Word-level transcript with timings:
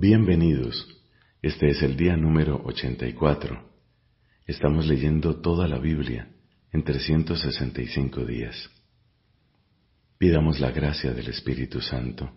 Bienvenidos. 0.00 0.86
Este 1.42 1.70
es 1.70 1.82
el 1.82 1.96
día 1.96 2.16
número 2.16 2.62
84. 2.64 3.68
Estamos 4.46 4.86
leyendo 4.86 5.40
toda 5.40 5.66
la 5.66 5.78
Biblia 5.78 6.28
en 6.70 6.84
365 6.84 8.24
días. 8.24 8.70
Pidamos 10.16 10.60
la 10.60 10.70
gracia 10.70 11.12
del 11.12 11.26
Espíritu 11.26 11.80
Santo 11.80 12.30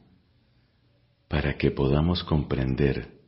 para 1.27 1.55
que 1.59 1.69
podamos 1.69 2.23
comprender 2.23 3.19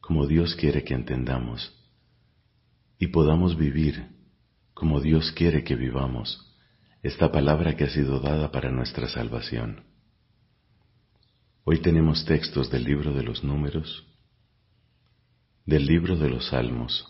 como 0.00 0.28
Dios 0.28 0.54
quiere 0.54 0.84
que 0.84 0.94
entendamos 0.94 1.76
y 3.00 3.08
podamos 3.08 3.58
vivir 3.58 4.06
como 4.74 5.00
Dios 5.00 5.32
quiere 5.32 5.64
que 5.64 5.74
vivamos 5.74 6.56
esta 7.02 7.32
palabra 7.32 7.74
que 7.74 7.82
ha 7.82 7.90
sido 7.90 8.20
dada 8.20 8.52
para 8.52 8.70
nuestra 8.70 9.08
salvación. 9.08 9.91
Hoy 11.64 11.80
tenemos 11.80 12.24
textos 12.24 12.68
del 12.72 12.82
libro 12.82 13.12
de 13.12 13.22
los 13.22 13.44
números, 13.44 14.04
del 15.64 15.86
libro 15.86 16.16
de 16.16 16.28
los 16.28 16.48
salmos 16.48 17.06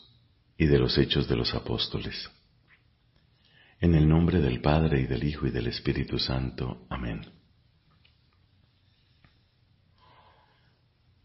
y 0.58 0.66
de 0.66 0.78
los 0.78 0.98
hechos 0.98 1.26
de 1.26 1.36
los 1.36 1.54
apóstoles. 1.54 2.30
En 3.80 3.94
el 3.94 4.06
nombre 4.06 4.40
del 4.40 4.60
Padre 4.60 5.00
y 5.00 5.06
del 5.06 5.24
Hijo 5.24 5.46
y 5.46 5.50
del 5.50 5.68
Espíritu 5.68 6.18
Santo. 6.18 6.86
Amén. 6.90 7.22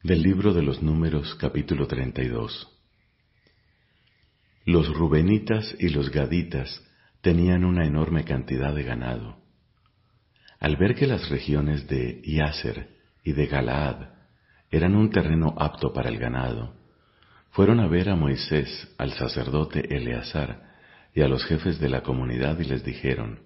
Del 0.04 0.22
libro 0.22 0.54
de 0.54 0.62
los 0.62 0.82
números 0.82 1.36
capítulo 1.36 1.86
32. 1.86 2.80
Los 4.64 4.88
rubenitas 4.88 5.76
y 5.80 5.90
los 5.90 6.12
gaditas 6.12 6.82
tenían 7.20 7.66
una 7.66 7.86
enorme 7.86 8.24
cantidad 8.24 8.74
de 8.74 8.84
ganado. 8.84 9.38
Al 10.62 10.78
ver 10.78 10.96
que 10.96 11.08
las 11.08 11.28
regiones 11.28 11.90
de 11.90 12.22
Yaser 12.24 12.97
y 13.28 13.34
de 13.34 13.46
Galaad. 13.46 14.08
Eran 14.72 14.96
un 14.96 15.10
terreno 15.10 15.54
apto 15.58 15.92
para 15.92 16.08
el 16.08 16.18
ganado. 16.18 16.76
Fueron 17.50 17.82
a 17.82 17.88
ver 17.88 18.08
a 18.08 18.16
Moisés, 18.16 18.96
al 18.98 19.12
sacerdote 19.12 19.94
Eleazar 19.94 20.64
y 21.14 21.22
a 21.22 21.28
los 21.28 21.44
jefes 21.44 21.78
de 21.82 21.90
la 21.90 22.04
comunidad 22.04 22.58
y 22.60 22.64
les 22.64 22.86
dijeron, 22.86 23.40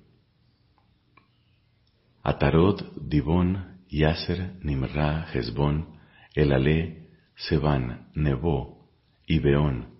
Atarot, 2.21 2.93
Dibón, 2.95 3.79
Yaser, 3.89 4.53
Nimra, 4.61 5.25
Hezbón, 5.33 5.95
Elalé, 6.35 7.07
Sebán, 7.35 8.11
Nebo 8.13 8.87
y 9.25 9.39
Beón, 9.39 9.95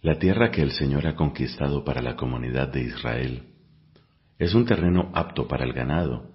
la 0.00 0.18
tierra 0.18 0.50
que 0.50 0.62
el 0.62 0.70
Señor 0.70 1.06
ha 1.06 1.16
conquistado 1.16 1.84
para 1.84 2.00
la 2.00 2.16
comunidad 2.16 2.68
de 2.68 2.80
Israel, 2.80 3.42
es 4.38 4.54
un 4.54 4.64
terreno 4.64 5.10
apto 5.12 5.46
para 5.46 5.64
el 5.66 5.74
ganado, 5.74 6.30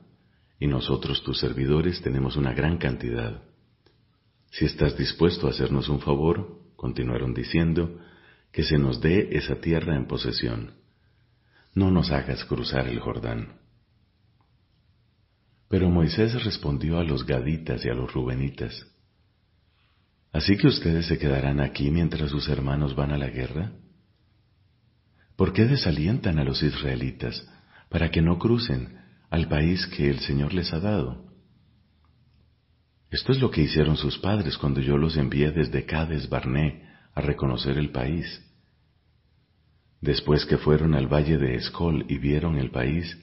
y 0.64 0.68
nosotros 0.68 1.22
tus 1.24 1.42
servidores 1.42 2.02
tenemos 2.02 2.38
una 2.38 2.54
gran 2.54 2.78
cantidad. 2.78 3.44
Si 4.50 4.64
estás 4.64 4.98
dispuesto 4.98 5.46
a 5.46 5.50
hacernos 5.50 5.90
un 5.90 6.00
favor, 6.00 6.58
continuaron 6.78 7.34
diciendo, 7.34 8.00
que 8.50 8.64
se 8.64 8.78
nos 8.78 9.02
dé 9.02 9.36
esa 9.36 9.60
tierra 9.60 9.98
en 9.98 10.08
posesión. 10.08 10.76
No 11.76 11.92
nos 11.92 12.12
hagas 12.12 12.46
cruzar 12.46 12.88
el 12.88 13.02
Jordán. 13.02 13.60
Pero 15.68 15.90
Moisés 15.90 16.42
respondió 16.46 16.98
a 16.98 17.04
los 17.04 17.26
gaditas 17.26 17.84
y 17.84 17.90
a 17.90 17.94
los 17.94 18.14
rubenitas, 18.14 18.88
¿Así 20.32 20.56
que 20.56 20.68
ustedes 20.68 21.08
se 21.08 21.18
quedarán 21.18 21.60
aquí 21.60 21.92
mientras 21.92 22.32
sus 22.32 22.48
hermanos 22.48 22.96
van 22.96 23.12
a 23.12 23.18
la 23.18 23.28
guerra? 23.28 23.74
¿Por 25.36 25.52
qué 25.52 25.66
desalientan 25.66 26.40
a 26.40 26.46
los 26.46 26.64
israelitas 26.64 27.46
para 27.90 28.12
que 28.12 28.22
no 28.22 28.40
crucen 28.40 29.03
al 29.34 29.48
país 29.48 29.88
que 29.88 30.12
el 30.12 30.20
Señor 30.20 30.54
les 30.54 30.72
ha 30.74 30.80
dado. 30.80 31.26
Esto 33.10 33.32
es 33.32 33.42
lo 33.42 33.50
que 33.50 33.64
hicieron 33.64 33.98
sus 33.98 34.20
padres 34.20 34.60
cuando 34.60 34.80
yo 34.80 34.96
los 34.96 35.18
envié 35.18 35.50
desde 35.50 35.88
Cades 35.88 36.30
Barné 36.30 36.88
a 37.16 37.22
reconocer 37.22 37.80
el 37.80 37.90
país. 37.90 38.28
Después 40.02 40.46
que 40.46 40.60
fueron 40.60 40.94
al 40.94 41.12
valle 41.12 41.40
de 41.40 41.56
Escol 41.56 42.06
y 42.10 42.20
vieron 42.20 42.58
el 42.58 42.70
país, 42.70 43.18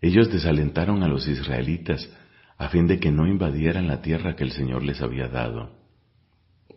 ellos 0.00 0.32
desalentaron 0.32 1.04
a 1.04 1.06
los 1.06 1.28
israelitas 1.28 2.10
a 2.58 2.68
fin 2.68 2.88
de 2.88 2.98
que 2.98 3.12
no 3.12 3.28
invadieran 3.28 3.86
la 3.86 4.02
tierra 4.02 4.34
que 4.34 4.42
el 4.42 4.50
Señor 4.50 4.82
les 4.82 5.00
había 5.00 5.28
dado. 5.28 5.78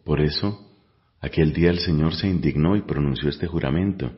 Por 0.05 0.22
eso, 0.22 0.78
aquel 1.19 1.53
día 1.53 1.72
el 1.72 1.79
Señor 1.79 2.13
se 2.13 2.28
indignó 2.28 2.75
y 2.75 2.83
pronunció 2.83 3.29
este 3.29 3.47
juramento, 3.47 4.13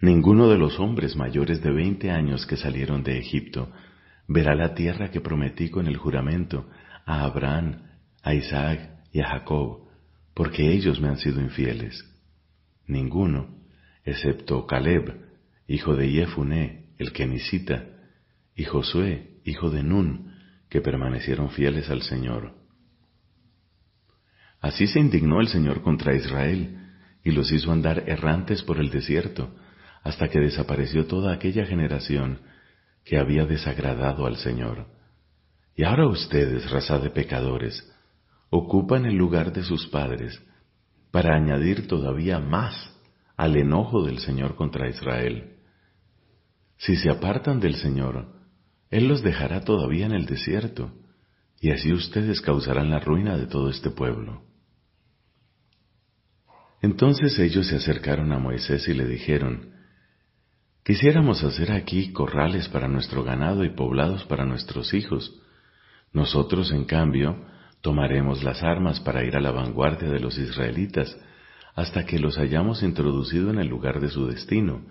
Ninguno 0.00 0.48
de 0.48 0.58
los 0.58 0.78
hombres 0.80 1.16
mayores 1.16 1.62
de 1.62 1.70
veinte 1.70 2.10
años 2.10 2.46
que 2.46 2.56
salieron 2.56 3.02
de 3.02 3.18
Egipto 3.18 3.70
verá 4.26 4.54
la 4.54 4.74
tierra 4.74 5.10
que 5.10 5.20
prometí 5.20 5.70
con 5.70 5.86
el 5.86 5.96
juramento 5.96 6.68
a 7.06 7.24
Abraham, 7.24 7.82
a 8.22 8.34
Isaac 8.34 8.90
y 9.12 9.20
a 9.20 9.28
Jacob, 9.28 9.88
porque 10.34 10.72
ellos 10.72 11.00
me 11.00 11.08
han 11.08 11.18
sido 11.18 11.40
infieles. 11.40 12.04
Ninguno, 12.86 13.48
excepto 14.04 14.66
Caleb, 14.66 15.20
hijo 15.68 15.94
de 15.96 16.08
Jefuné, 16.08 16.86
el 16.98 17.12
kenisita, 17.12 17.86
y 18.56 18.64
Josué, 18.64 19.38
hijo 19.44 19.70
de 19.70 19.82
Nun, 19.82 20.34
que 20.68 20.80
permanecieron 20.80 21.50
fieles 21.50 21.90
al 21.90 22.02
Señor. 22.02 22.54
Así 24.60 24.86
se 24.86 25.00
indignó 25.00 25.40
el 25.40 25.48
Señor 25.48 25.82
contra 25.82 26.14
Israel, 26.14 26.78
y 27.22 27.30
los 27.30 27.50
hizo 27.52 27.72
andar 27.72 28.04
errantes 28.06 28.62
por 28.62 28.78
el 28.78 28.90
desierto, 28.90 29.54
hasta 30.04 30.28
que 30.28 30.38
desapareció 30.38 31.06
toda 31.06 31.32
aquella 31.32 31.64
generación 31.64 32.40
que 33.04 33.18
había 33.18 33.46
desagradado 33.46 34.26
al 34.26 34.36
Señor. 34.36 34.86
Y 35.74 35.84
ahora 35.84 36.06
ustedes, 36.06 36.70
raza 36.70 36.98
de 36.98 37.10
pecadores, 37.10 37.90
ocupan 38.50 39.06
el 39.06 39.16
lugar 39.16 39.52
de 39.52 39.64
sus 39.64 39.86
padres 39.88 40.40
para 41.10 41.34
añadir 41.34 41.88
todavía 41.88 42.38
más 42.38 42.74
al 43.36 43.56
enojo 43.56 44.04
del 44.04 44.18
Señor 44.18 44.54
contra 44.56 44.88
Israel. 44.88 45.56
Si 46.76 46.96
se 46.96 47.10
apartan 47.10 47.58
del 47.58 47.76
Señor, 47.76 48.28
Él 48.90 49.08
los 49.08 49.22
dejará 49.22 49.62
todavía 49.62 50.06
en 50.06 50.12
el 50.12 50.26
desierto, 50.26 50.92
y 51.60 51.70
así 51.70 51.92
ustedes 51.92 52.40
causarán 52.42 52.90
la 52.90 53.00
ruina 53.00 53.38
de 53.38 53.46
todo 53.46 53.70
este 53.70 53.90
pueblo. 53.90 54.42
Entonces 56.82 57.38
ellos 57.38 57.66
se 57.68 57.76
acercaron 57.76 58.32
a 58.32 58.38
Moisés 58.38 58.86
y 58.88 58.92
le 58.92 59.06
dijeron, 59.06 59.72
Quisiéramos 60.84 61.42
hacer 61.42 61.72
aquí 61.72 62.12
corrales 62.12 62.68
para 62.68 62.88
nuestro 62.88 63.24
ganado 63.24 63.64
y 63.64 63.70
poblados 63.70 64.24
para 64.24 64.44
nuestros 64.44 64.92
hijos. 64.92 65.34
Nosotros, 66.12 66.72
en 66.72 66.84
cambio, 66.84 67.42
tomaremos 67.80 68.44
las 68.44 68.62
armas 68.62 69.00
para 69.00 69.24
ir 69.24 69.34
a 69.34 69.40
la 69.40 69.50
vanguardia 69.50 70.10
de 70.10 70.20
los 70.20 70.36
israelitas 70.36 71.16
hasta 71.74 72.04
que 72.04 72.18
los 72.18 72.36
hayamos 72.36 72.82
introducido 72.82 73.48
en 73.48 73.60
el 73.60 73.66
lugar 73.66 73.98
de 73.98 74.10
su 74.10 74.26
destino. 74.26 74.84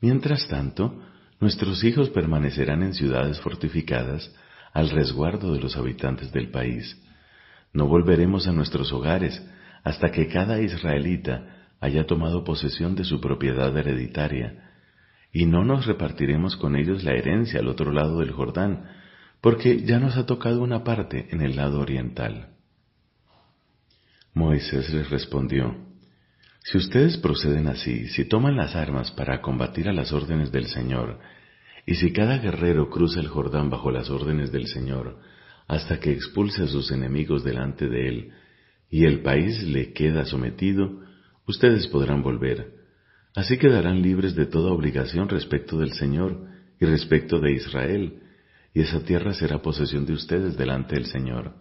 Mientras 0.00 0.46
tanto, 0.46 1.02
nuestros 1.40 1.82
hijos 1.82 2.08
permanecerán 2.10 2.84
en 2.84 2.94
ciudades 2.94 3.40
fortificadas 3.40 4.32
al 4.72 4.90
resguardo 4.90 5.52
de 5.52 5.60
los 5.60 5.76
habitantes 5.76 6.30
del 6.30 6.52
país. 6.52 6.96
No 7.72 7.88
volveremos 7.88 8.46
a 8.46 8.52
nuestros 8.52 8.92
hogares 8.92 9.44
hasta 9.82 10.12
que 10.12 10.28
cada 10.28 10.60
israelita 10.60 11.66
haya 11.80 12.06
tomado 12.06 12.44
posesión 12.44 12.94
de 12.94 13.02
su 13.02 13.20
propiedad 13.20 13.76
hereditaria 13.76 14.68
y 15.32 15.46
no 15.46 15.64
nos 15.64 15.86
repartiremos 15.86 16.56
con 16.56 16.76
ellos 16.76 17.02
la 17.04 17.12
herencia 17.12 17.60
al 17.60 17.68
otro 17.68 17.90
lado 17.90 18.18
del 18.18 18.32
Jordán, 18.32 18.84
porque 19.40 19.82
ya 19.82 19.98
nos 19.98 20.16
ha 20.16 20.26
tocado 20.26 20.62
una 20.62 20.84
parte 20.84 21.28
en 21.30 21.40
el 21.40 21.56
lado 21.56 21.80
oriental. 21.80 22.50
Moisés 24.34 24.92
les 24.92 25.08
respondió, 25.10 25.74
Si 26.64 26.78
ustedes 26.78 27.16
proceden 27.16 27.66
así, 27.66 28.08
si 28.08 28.26
toman 28.26 28.56
las 28.56 28.76
armas 28.76 29.10
para 29.10 29.40
combatir 29.40 29.88
a 29.88 29.92
las 29.92 30.12
órdenes 30.12 30.52
del 30.52 30.66
Señor, 30.66 31.18
y 31.86 31.94
si 31.94 32.12
cada 32.12 32.38
guerrero 32.38 32.90
cruza 32.90 33.20
el 33.20 33.28
Jordán 33.28 33.70
bajo 33.70 33.90
las 33.90 34.10
órdenes 34.10 34.52
del 34.52 34.66
Señor, 34.68 35.18
hasta 35.66 35.98
que 35.98 36.12
expulse 36.12 36.62
a 36.62 36.68
sus 36.68 36.90
enemigos 36.92 37.42
delante 37.42 37.88
de 37.88 38.08
él, 38.08 38.32
y 38.90 39.06
el 39.06 39.22
país 39.22 39.62
le 39.64 39.92
queda 39.92 40.26
sometido, 40.26 41.00
ustedes 41.46 41.88
podrán 41.88 42.22
volver, 42.22 42.81
Así 43.34 43.56
quedarán 43.56 44.02
libres 44.02 44.34
de 44.34 44.46
toda 44.46 44.72
obligación 44.72 45.28
respecto 45.28 45.78
del 45.78 45.92
Señor 45.92 46.46
y 46.78 46.84
respecto 46.84 47.40
de 47.40 47.52
Israel, 47.52 48.22
y 48.74 48.80
esa 48.80 49.04
tierra 49.04 49.32
será 49.32 49.62
posesión 49.62 50.04
de 50.04 50.12
ustedes 50.12 50.56
delante 50.56 50.96
del 50.96 51.06
Señor. 51.06 51.54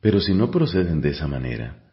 Pero 0.00 0.20
si 0.20 0.34
no 0.34 0.50
proceden 0.50 1.00
de 1.00 1.10
esa 1.10 1.26
manera, 1.26 1.92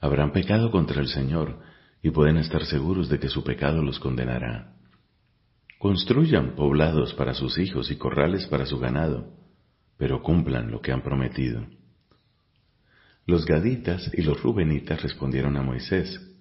habrán 0.00 0.32
pecado 0.32 0.70
contra 0.70 1.00
el 1.00 1.08
Señor 1.08 1.60
y 2.02 2.10
pueden 2.10 2.36
estar 2.36 2.64
seguros 2.66 3.08
de 3.08 3.18
que 3.18 3.28
su 3.28 3.42
pecado 3.44 3.82
los 3.82 3.98
condenará. 3.98 4.74
Construyan 5.78 6.54
poblados 6.54 7.14
para 7.14 7.34
sus 7.34 7.58
hijos 7.58 7.90
y 7.90 7.96
corrales 7.96 8.46
para 8.46 8.66
su 8.66 8.78
ganado, 8.78 9.32
pero 9.96 10.22
cumplan 10.22 10.70
lo 10.70 10.80
que 10.80 10.92
han 10.92 11.02
prometido. 11.02 11.66
Los 13.26 13.44
gaditas 13.44 14.10
y 14.14 14.22
los 14.22 14.40
rubenitas 14.42 15.00
respondieron 15.02 15.56
a 15.56 15.62
Moisés, 15.62 16.31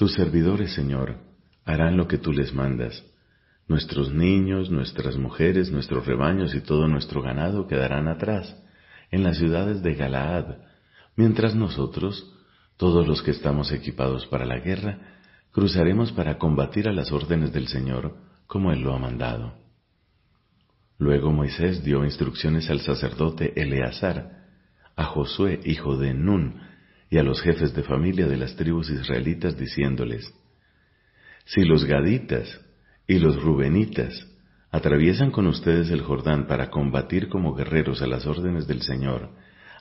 tus 0.00 0.14
servidores, 0.14 0.72
Señor, 0.72 1.18
harán 1.66 1.98
lo 1.98 2.08
que 2.08 2.16
tú 2.16 2.32
les 2.32 2.54
mandas. 2.54 3.04
Nuestros 3.68 4.10
niños, 4.10 4.70
nuestras 4.70 5.18
mujeres, 5.18 5.70
nuestros 5.70 6.06
rebaños 6.06 6.54
y 6.54 6.62
todo 6.62 6.88
nuestro 6.88 7.20
ganado 7.20 7.66
quedarán 7.66 8.08
atrás, 8.08 8.56
en 9.10 9.22
las 9.22 9.36
ciudades 9.36 9.82
de 9.82 9.94
Galaad, 9.94 10.56
mientras 11.16 11.54
nosotros, 11.54 12.34
todos 12.78 13.06
los 13.06 13.20
que 13.20 13.32
estamos 13.32 13.72
equipados 13.72 14.24
para 14.28 14.46
la 14.46 14.58
guerra, 14.58 15.00
cruzaremos 15.52 16.12
para 16.12 16.38
combatir 16.38 16.88
a 16.88 16.94
las 16.94 17.12
órdenes 17.12 17.52
del 17.52 17.68
Señor, 17.68 18.16
como 18.46 18.72
Él 18.72 18.80
lo 18.80 18.94
ha 18.94 18.98
mandado. 18.98 19.52
Luego 20.96 21.30
Moisés 21.30 21.84
dio 21.84 22.06
instrucciones 22.06 22.70
al 22.70 22.80
sacerdote 22.80 23.52
Eleazar, 23.54 24.46
a 24.96 25.04
Josué, 25.04 25.60
hijo 25.66 25.98
de 25.98 26.14
Nun, 26.14 26.69
y 27.10 27.18
a 27.18 27.24
los 27.24 27.42
jefes 27.42 27.74
de 27.74 27.82
familia 27.82 28.28
de 28.28 28.36
las 28.36 28.54
tribus 28.54 28.88
israelitas, 28.88 29.58
diciéndoles, 29.58 30.32
Si 31.44 31.64
los 31.64 31.84
gaditas 31.84 32.60
y 33.08 33.18
los 33.18 33.42
rubenitas 33.42 34.26
atraviesan 34.70 35.32
con 35.32 35.48
ustedes 35.48 35.90
el 35.90 36.02
Jordán 36.02 36.46
para 36.46 36.70
combatir 36.70 37.28
como 37.28 37.54
guerreros 37.54 38.00
a 38.00 38.06
las 38.06 38.26
órdenes 38.26 38.68
del 38.68 38.82
Señor, 38.82 39.30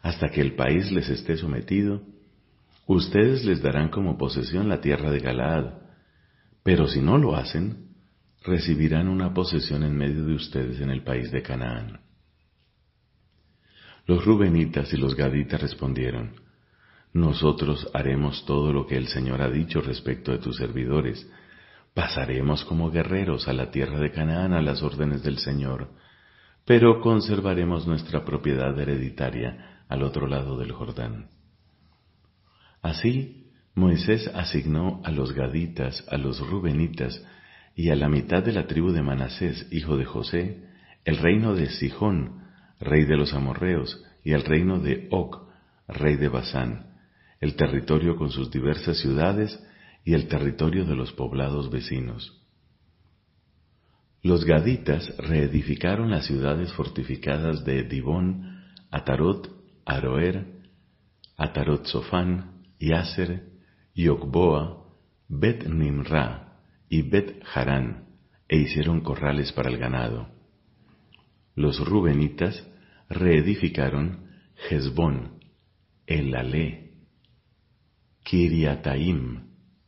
hasta 0.01 0.29
que 0.29 0.41
el 0.41 0.55
país 0.55 0.91
les 0.91 1.07
esté 1.09 1.37
sometido, 1.37 2.01
ustedes 2.87 3.45
les 3.45 3.61
darán 3.61 3.89
como 3.89 4.17
posesión 4.17 4.67
la 4.67 4.81
tierra 4.81 5.11
de 5.11 5.19
Galaad, 5.19 5.73
pero 6.63 6.87
si 6.87 6.99
no 6.99 7.19
lo 7.19 7.35
hacen, 7.35 7.89
recibirán 8.43 9.07
una 9.07 9.35
posesión 9.35 9.83
en 9.83 9.95
medio 9.95 10.25
de 10.25 10.33
ustedes 10.33 10.81
en 10.81 10.89
el 10.89 11.03
país 11.03 11.29
de 11.31 11.43
Canaán. 11.43 11.99
Los 14.07 14.25
rubenitas 14.25 14.91
y 14.93 14.97
los 14.97 15.15
gaditas 15.15 15.61
respondieron, 15.61 16.48
Nosotros 17.13 17.89
haremos 17.93 18.45
todo 18.45 18.71
lo 18.71 18.85
que 18.85 18.95
el 18.95 19.07
Señor 19.07 19.41
ha 19.41 19.49
dicho 19.49 19.81
respecto 19.81 20.31
de 20.31 20.37
tus 20.37 20.57
servidores, 20.57 21.27
pasaremos 21.93 22.63
como 22.65 22.91
guerreros 22.91 23.47
a 23.47 23.53
la 23.53 23.71
tierra 23.71 23.99
de 23.99 24.11
Canaán 24.11 24.53
a 24.53 24.61
las 24.61 24.83
órdenes 24.83 25.23
del 25.23 25.39
Señor, 25.39 25.89
pero 26.65 27.01
conservaremos 27.01 27.87
nuestra 27.87 28.23
propiedad 28.23 28.77
hereditaria 28.79 29.83
al 29.89 30.03
otro 30.03 30.27
lado 30.27 30.57
del 30.57 30.71
Jordán. 30.71 31.29
Así, 32.81 33.47
Moisés 33.73 34.29
asignó 34.33 35.01
a 35.03 35.11
los 35.11 35.33
gaditas, 35.33 36.05
a 36.09 36.17
los 36.17 36.39
rubenitas 36.47 37.21
y 37.75 37.89
a 37.89 37.95
la 37.95 38.07
mitad 38.07 38.43
de 38.43 38.51
la 38.51 38.67
tribu 38.67 38.91
de 38.91 39.01
Manasés, 39.01 39.67
hijo 39.71 39.97
de 39.97 40.05
José, 40.05 40.63
el 41.05 41.17
reino 41.17 41.55
de 41.55 41.69
Sijón, 41.71 42.43
rey 42.79 43.05
de 43.05 43.17
los 43.17 43.33
amorreos, 43.33 44.03
y 44.23 44.33
el 44.33 44.43
reino 44.43 44.79
de 44.79 45.07
Oc, 45.11 45.49
rey 45.87 46.17
de 46.17 46.27
Basán, 46.27 46.88
el 47.39 47.55
territorio 47.55 48.15
con 48.15 48.31
sus 48.31 48.51
diversas 48.51 48.97
ciudades 48.99 49.57
y 50.03 50.13
el 50.13 50.27
territorio 50.27 50.85
de 50.85 50.95
los 50.95 51.11
poblados 51.13 51.69
vecinos. 51.69 52.35
Los 54.21 54.43
gaditas 54.43 55.15
reedificaron 55.17 56.11
las 56.11 56.25
ciudades 56.25 56.73
fortificadas 56.73 57.63
de 57.63 57.83
Dibón, 57.83 58.65
Atarot, 58.91 59.49
Aroer, 59.85 60.45
Atarot 61.37 61.85
Sofán, 61.85 62.63
Yaser, 62.79 63.47
Yokboa, 63.95 64.85
Bet 65.29 65.65
Nimra 65.67 66.57
y 66.89 67.03
Bet 67.03 67.41
Harán, 67.53 68.09
e 68.49 68.57
hicieron 68.57 69.01
corrales 69.01 69.53
para 69.53 69.69
el 69.69 69.77
ganado. 69.77 70.27
Los 71.55 71.79
rubenitas 71.87 72.67
reedificaron 73.09 74.27
Hezbón, 74.69 75.39
Elalé, 76.07 76.88
Kiriataim, 78.29 79.39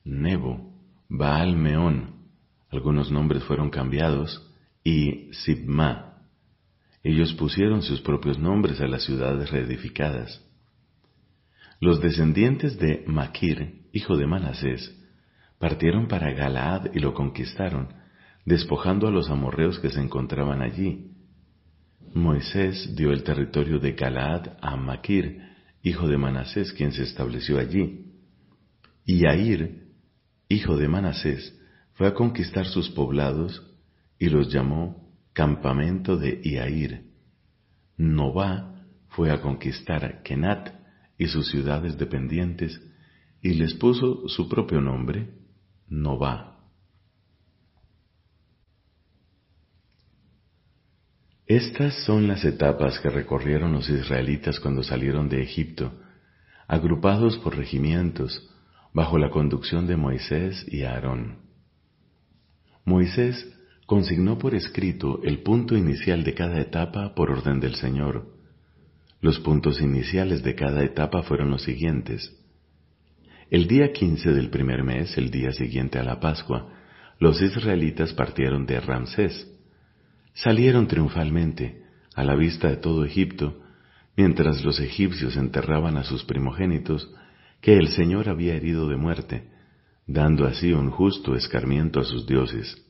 Nebo, 0.04 0.74
Baal 1.08 1.56
Meón, 1.56 2.26
algunos 2.72 3.12
nombres 3.12 3.44
fueron 3.44 3.70
cambiados, 3.70 4.52
y 4.84 5.30
Sibma. 5.32 6.24
Ellos 7.04 7.36
pusieron 7.36 7.84
sus 7.84 8.02
propios 8.02 8.40
nombres 8.40 8.82
a 8.82 8.88
las 8.88 9.04
ciudades 9.04 9.52
reedificadas. 9.52 10.44
Los 11.80 12.02
descendientes 12.02 12.80
de 12.80 13.04
Maquir, 13.06 13.84
hijo 13.94 14.18
de 14.18 14.26
Manasés, 14.26 14.92
partieron 15.60 16.08
para 16.08 16.34
Galaad 16.34 16.96
y 16.96 17.00
lo 17.00 17.14
conquistaron, 17.14 17.90
despojando 18.44 19.08
a 19.08 19.12
los 19.12 19.30
amorreos 19.30 19.78
que 19.78 19.92
se 19.92 20.02
encontraban 20.02 20.64
allí. 20.64 21.12
Moisés 22.16 22.96
dio 22.96 23.12
el 23.12 23.22
territorio 23.22 23.78
de 23.78 23.92
Galaad 23.92 24.58
a 24.62 24.76
Maquir, 24.78 25.44
hijo 25.84 26.08
de 26.08 26.18
Manasés, 26.18 26.74
quien 26.74 26.92
se 26.92 27.04
estableció 27.04 27.60
allí. 27.60 28.08
Y 29.14 29.26
hijo 30.48 30.78
de 30.78 30.88
Manasés, 30.88 31.54
fue 31.96 32.08
a 32.08 32.14
conquistar 32.14 32.66
sus 32.66 32.90
poblados 32.92 33.62
y 34.18 34.30
los 34.30 34.50
llamó 34.54 35.14
campamento 35.34 36.16
de 36.16 36.40
Iair. 36.42 37.12
Nová 37.98 38.86
fue 39.10 39.30
a 39.30 39.42
conquistar 39.42 40.24
Kenat 40.24 40.70
y 41.18 41.28
sus 41.28 41.50
ciudades 41.50 41.98
dependientes, 41.98 42.80
y 43.42 43.56
les 43.56 43.74
puso 43.74 44.30
su 44.30 44.48
propio 44.48 44.80
nombre, 44.80 45.28
Nová. 45.90 46.62
Estas 51.46 52.06
son 52.06 52.30
las 52.30 52.46
etapas 52.46 52.98
que 53.02 53.10
recorrieron 53.10 53.74
los 53.74 53.90
israelitas 53.90 54.58
cuando 54.62 54.84
salieron 54.84 55.28
de 55.28 55.42
Egipto, 55.42 56.00
agrupados 56.66 57.38
por 57.40 57.58
regimientos, 57.58 58.48
bajo 58.94 59.18
la 59.18 59.30
conducción 59.30 59.88
de 59.88 59.98
Moisés 59.98 60.66
y 60.68 60.84
Aarón. 60.84 61.40
Moisés 62.86 63.48
consignó 63.86 64.38
por 64.38 64.56
escrito 64.56 65.22
el 65.24 65.40
punto 65.40 65.76
inicial 65.76 66.24
de 66.24 66.34
cada 66.34 66.60
etapa 66.60 67.14
por 67.16 67.32
orden 67.32 67.60
del 67.60 67.76
Señor, 67.76 68.42
los 69.22 69.40
puntos 69.40 69.80
iniciales 69.82 70.42
de 70.42 70.56
cada 70.56 70.84
etapa 70.84 71.22
fueron 71.22 71.52
los 71.52 71.62
siguientes. 71.62 72.36
El 73.52 73.68
día 73.68 73.94
15 73.94 74.34
del 74.34 74.50
primer 74.50 74.84
mes, 74.84 75.16
el 75.16 75.30
día 75.30 75.52
siguiente 75.52 76.00
a 76.00 76.04
la 76.04 76.20
Pascua, 76.20 76.74
los 77.20 77.40
israelitas 77.40 78.14
partieron 78.14 78.66
de 78.66 78.80
Ramsés. 78.80 79.48
Salieron 80.34 80.88
triunfalmente, 80.88 81.84
a 82.16 82.24
la 82.24 82.36
vista 82.36 82.68
de 82.70 82.78
todo 82.78 83.06
Egipto, 83.06 83.62
mientras 84.18 84.64
los 84.64 84.80
egipcios 84.80 85.38
enterraban 85.38 85.98
a 85.98 86.04
sus 86.04 86.24
primogénitos, 86.24 87.14
que 87.62 87.78
el 87.78 87.90
Señor 87.90 88.28
había 88.28 88.56
herido 88.56 88.90
de 88.90 88.98
muerte, 88.98 89.48
dando 90.08 90.46
así 90.46 90.74
un 90.74 90.90
justo 90.90 91.36
escarmiento 91.36 92.00
a 92.00 92.04
sus 92.04 92.26
dioses. 92.26 92.84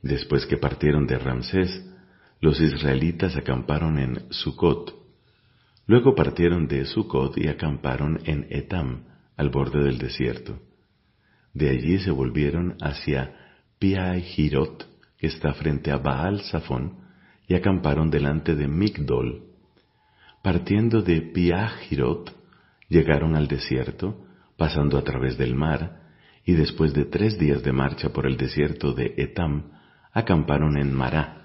Después 0.00 0.46
que 0.46 0.56
partieron 0.56 1.06
de 1.06 1.18
Ramsés, 1.18 1.84
los 2.40 2.60
israelitas 2.60 3.36
acamparon 3.36 3.98
en 3.98 4.30
Sucot. 4.30 4.94
Luego 5.86 6.14
partieron 6.14 6.66
de 6.66 6.84
Sucot 6.86 7.36
y 7.36 7.48
acamparon 7.48 8.20
en 8.24 8.46
Etam, 8.50 9.04
al 9.36 9.50
borde 9.50 9.82
del 9.82 9.98
desierto. 9.98 10.58
De 11.54 11.70
allí 11.70 11.98
se 11.98 12.10
volvieron 12.10 12.76
hacia 12.80 13.36
Piahirot, 13.78 14.88
que 15.18 15.26
está 15.26 15.52
frente 15.54 15.90
a 15.90 15.98
Baal 15.98 16.40
Safón, 16.42 16.98
y 17.46 17.54
acamparon 17.54 18.10
delante 18.10 18.54
de 18.54 18.68
Migdol. 18.68 19.42
Partiendo 20.42 21.02
de 21.02 21.20
Piahirot, 21.20 22.41
llegaron 22.92 23.34
al 23.34 23.48
desierto, 23.48 24.24
pasando 24.56 24.98
a 24.98 25.02
través 25.02 25.36
del 25.36 25.54
mar, 25.54 26.02
y 26.44 26.52
después 26.52 26.94
de 26.94 27.04
tres 27.04 27.38
días 27.38 27.62
de 27.62 27.72
marcha 27.72 28.12
por 28.12 28.26
el 28.26 28.36
desierto 28.36 28.92
de 28.92 29.14
Etam, 29.16 29.72
acamparon 30.12 30.76
en 30.76 30.92
Mará 30.94 31.42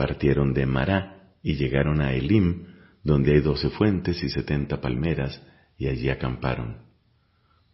partieron 0.00 0.54
de 0.54 0.64
Mará 0.64 1.34
y 1.42 1.56
llegaron 1.56 2.00
a 2.00 2.14
Elim, 2.14 2.64
donde 3.04 3.34
hay 3.34 3.42
doce 3.42 3.68
fuentes 3.68 4.22
y 4.22 4.30
setenta 4.30 4.80
palmeras, 4.80 5.42
y 5.76 5.88
allí 5.88 6.08
acamparon. 6.08 6.78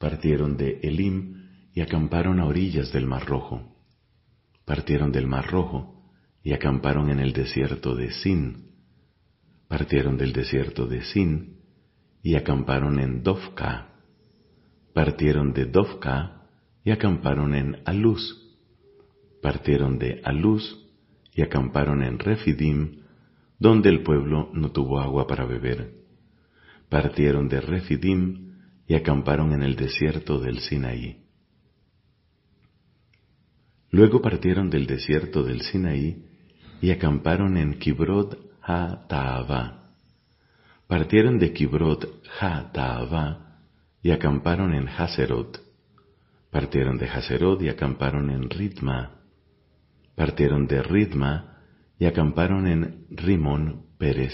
Partieron 0.00 0.56
de 0.56 0.80
Elim 0.82 1.46
y 1.73 1.82
acamparon 1.82 2.40
a 2.40 2.46
orillas 2.46 2.92
del 2.92 3.06
Mar 3.06 3.25
Rojo. 3.26 3.76
Partieron 4.64 5.12
del 5.12 5.28
Mar 5.28 5.46
Rojo 5.46 6.02
y 6.42 6.52
acamparon 6.52 7.11
en 7.11 7.20
el 7.20 7.32
desierto 7.32 7.94
de 7.94 8.11
Sin. 8.11 8.73
Partieron 9.68 10.18
del 10.18 10.32
desierto 10.32 10.88
de 10.88 11.04
Sin 11.04 11.56
y 12.26 12.35
acamparon 12.35 12.99
en 12.99 13.23
Dovka. 13.23 13.87
Partieron 14.92 15.52
de 15.52 15.66
Dovka 15.66 16.42
y 16.83 16.90
acamparon 16.90 17.54
en 17.54 17.76
Aluz. 17.85 18.21
Partieron 19.40 19.97
de 20.00 20.23
Aluz 20.25 20.76
y 21.33 21.42
acamparon 21.42 22.02
en 22.02 22.18
Refidim, 22.18 23.02
donde 23.61 23.90
el 23.90 24.02
pueblo 24.02 24.50
no 24.54 24.73
tuvo 24.73 24.99
agua 24.99 25.28
para 25.28 25.45
beber. 25.45 25.92
Partieron 26.88 27.49
de 27.49 27.61
Refidim 27.61 28.54
y 28.88 28.97
acamparon 28.97 29.52
en 29.52 29.62
el 29.62 29.76
desierto 29.76 30.40
del 30.40 30.59
Sinaí. 30.59 31.23
Luego 33.92 34.21
partieron 34.21 34.68
del 34.68 34.88
desierto 34.88 35.45
del 35.45 35.61
Sinaí 35.61 36.25
y 36.80 36.90
acamparon 36.90 37.56
en 37.56 37.78
Kibrod 37.78 38.35
ha 38.64 39.06
Partieron 40.87 41.38
de 41.38 41.52
Kibrod 41.52 42.05
ha 42.40 42.71
y 44.02 44.11
acamparon 44.11 44.75
en 44.75 44.88
Haserot. 44.88 45.61
Partieron 46.50 46.97
de 46.99 47.07
Haserot 47.09 47.61
y 47.62 47.69
acamparon 47.69 48.31
en 48.31 48.49
Ritma 48.49 49.16
partieron 50.16 50.66
de 50.66 50.83
Ritma 50.83 51.59
y 51.99 52.07
acamparon 52.07 52.66
en 52.66 53.07
Rimón 53.11 53.87
Pérez. 53.99 54.33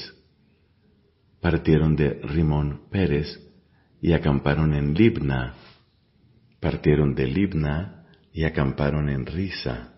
partieron 1.40 1.97
de 1.97 2.21
Rimón 2.23 2.82
Pérez 2.88 3.26
y 4.00 4.12
acamparon 4.12 4.75
en 4.75 4.94
Libna, 4.94 5.54
partieron 6.61 7.16
de 7.16 7.26
Libna 7.26 8.06
y 8.32 8.44
acamparon 8.44 9.09
en 9.09 9.26
Risa, 9.26 9.94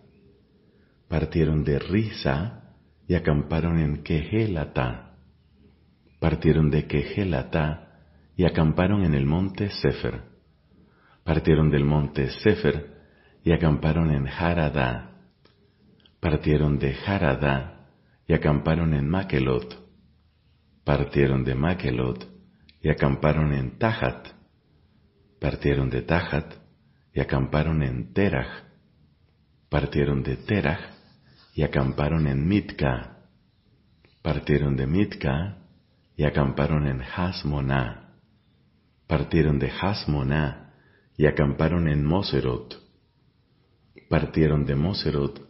partieron 1.07 1.65
de 1.65 1.79
Risa 1.79 2.75
y 3.07 3.15
acamparon 3.15 3.79
en 3.79 4.03
Quejelata, 4.03 5.14
partieron 6.25 6.71
de 6.71 6.87
Quejelata 6.87 8.01
y 8.35 8.47
acamparon 8.47 9.05
en 9.05 9.13
el 9.13 9.27
monte 9.27 9.69
Sefer, 9.69 10.23
partieron 11.23 11.69
del 11.69 11.85
monte 11.85 12.31
Sefer 12.43 12.95
y 13.43 13.53
acamparon 13.53 14.11
en 14.11 14.27
Haradá, 14.27 15.19
partieron 16.21 16.79
de 16.79 16.97
Haradá 17.07 17.91
y 18.27 18.33
acamparon 18.33 18.95
en 18.95 19.07
Makelot, 19.07 19.79
partieron 20.83 21.45
de 21.45 21.55
Makelot 21.55 22.27
y 22.81 22.89
acamparon 22.89 23.53
en 23.53 23.79
Tajat, 23.79 24.29
partieron 25.39 25.91
de 25.91 26.01
Tajat 26.01 26.55
y 27.13 27.21
acamparon 27.21 27.83
en 27.83 28.15
Terach, 28.15 28.65
partieron 29.69 30.23
de 30.23 30.39
Terach 30.39 30.89
y 31.55 31.65
acamparon 31.65 32.27
en 32.27 32.49
Mitka, 32.49 33.19
partieron 34.23 34.75
de 34.75 34.87
Mitka 34.87 35.59
y 36.17 36.25
acamparon 36.25 36.87
en 36.87 37.01
Hasmoná, 37.01 38.15
partieron 39.07 39.59
de 39.59 39.71
Hasmoná 39.71 40.73
y 41.17 41.27
acamparon 41.27 41.89
en 41.89 42.05
Moserot, 42.05 42.81
partieron 44.09 44.65
de 44.65 44.75
Moserot 44.77 45.49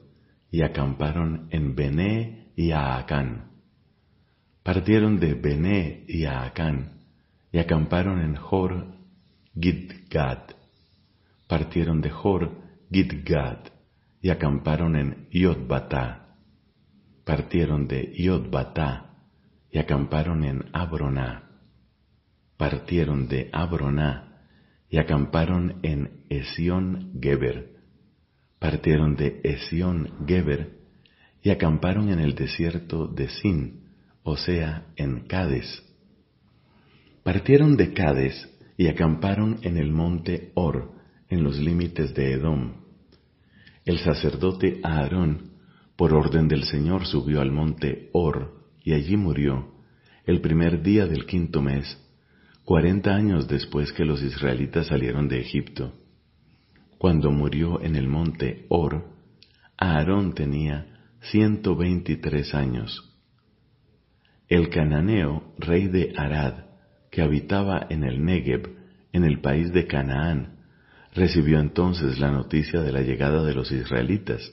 y 0.50 0.62
acamparon 0.62 1.49
en 1.50 1.75
Bené 1.75 2.52
y 2.56 2.71
Aacán. 2.71 3.50
Partieron 4.62 5.21
de 5.21 5.35
Bené 5.35 6.04
y 6.09 6.25
Aacán 6.25 7.02
y 7.52 7.59
acamparon 7.59 8.21
en 8.21 8.37
Jor 8.37 8.87
Gidgad. 9.61 10.38
Partieron 11.47 12.00
de 12.00 12.11
Jor 12.11 12.52
Gidgad 12.90 13.59
y 14.23 14.30
acamparon 14.30 14.97
en 14.97 15.28
Yodbatá. 15.30 16.37
Partieron 17.25 17.87
de 17.87 18.14
Yodbatá 18.16 19.13
y 19.75 19.78
acamparon 19.78 20.43
en 20.45 20.64
Abroná. 20.73 21.50
Partieron 22.57 23.28
de 23.28 23.50
Abroná 23.52 24.47
y 24.88 24.97
acamparon 24.97 25.81
en 25.83 26.25
Esión 26.31 27.12
Geber 27.21 27.75
partieron 28.64 29.14
de 29.14 29.43
Esión 29.45 30.09
Geber 30.26 30.78
y 31.43 31.50
acamparon 31.50 32.09
en 32.09 32.19
el 32.19 32.35
desierto 32.35 33.07
de 33.07 33.28
Sin, 33.28 33.90
o 34.23 34.38
sea, 34.38 34.87
en 34.97 35.26
Cades. 35.26 35.83
Partieron 37.23 37.76
de 37.76 37.93
Cades 37.93 38.49
y 38.78 38.87
acamparon 38.87 39.59
en 39.61 39.76
el 39.76 39.93
monte 39.93 40.50
Or, 40.54 40.93
en 41.28 41.45
los 41.45 41.59
límites 41.59 42.14
de 42.14 42.33
Edom. 42.33 42.73
El 43.85 43.99
sacerdote 43.99 44.81
Aarón, 44.83 45.50
por 45.95 46.14
orden 46.14 46.49
del 46.49 46.64
Señor, 46.64 47.04
subió 47.04 47.43
al 47.43 47.52
monte 47.52 48.09
Or 48.14 48.63
y 48.84 48.92
allí 48.92 49.16
murió, 49.16 49.72
el 50.26 50.42
primer 50.42 50.82
día 50.82 51.06
del 51.06 51.24
quinto 51.24 51.62
mes, 51.62 51.98
cuarenta 52.64 53.14
años 53.14 53.48
después 53.48 53.92
que 53.92 54.04
los 54.04 54.22
israelitas 54.22 54.88
salieron 54.88 55.26
de 55.26 55.40
Egipto. 55.40 55.94
Cuando 56.98 57.30
murió 57.30 57.82
en 57.82 57.96
el 57.96 58.08
monte 58.08 58.66
Or, 58.68 59.06
Aarón 59.78 60.34
tenía 60.34 60.86
ciento 61.22 61.76
veintitrés 61.76 62.54
años. 62.54 63.10
El 64.48 64.68
cananeo, 64.68 65.54
rey 65.58 65.88
de 65.88 66.12
Arad, 66.16 66.66
que 67.10 67.22
habitaba 67.22 67.86
en 67.88 68.04
el 68.04 68.22
Negev, 68.22 68.70
en 69.12 69.24
el 69.24 69.40
país 69.40 69.72
de 69.72 69.86
Canaán, 69.86 70.58
recibió 71.14 71.58
entonces 71.58 72.18
la 72.18 72.30
noticia 72.30 72.82
de 72.82 72.92
la 72.92 73.00
llegada 73.00 73.44
de 73.44 73.54
los 73.54 73.72
israelitas. 73.72 74.52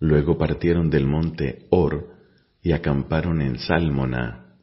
Luego 0.00 0.36
partieron 0.36 0.90
del 0.90 1.06
monte 1.06 1.66
Or 1.70 2.15
y 2.66 2.72
acamparon 2.72 3.40
en 3.40 3.60
Salmona. 3.60 4.56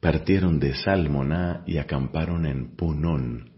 Partieron 0.00 0.58
de 0.58 0.74
Salmona 0.74 1.62
y 1.66 1.78
acamparon 1.78 2.46
en 2.46 2.74
Punón 2.74 3.52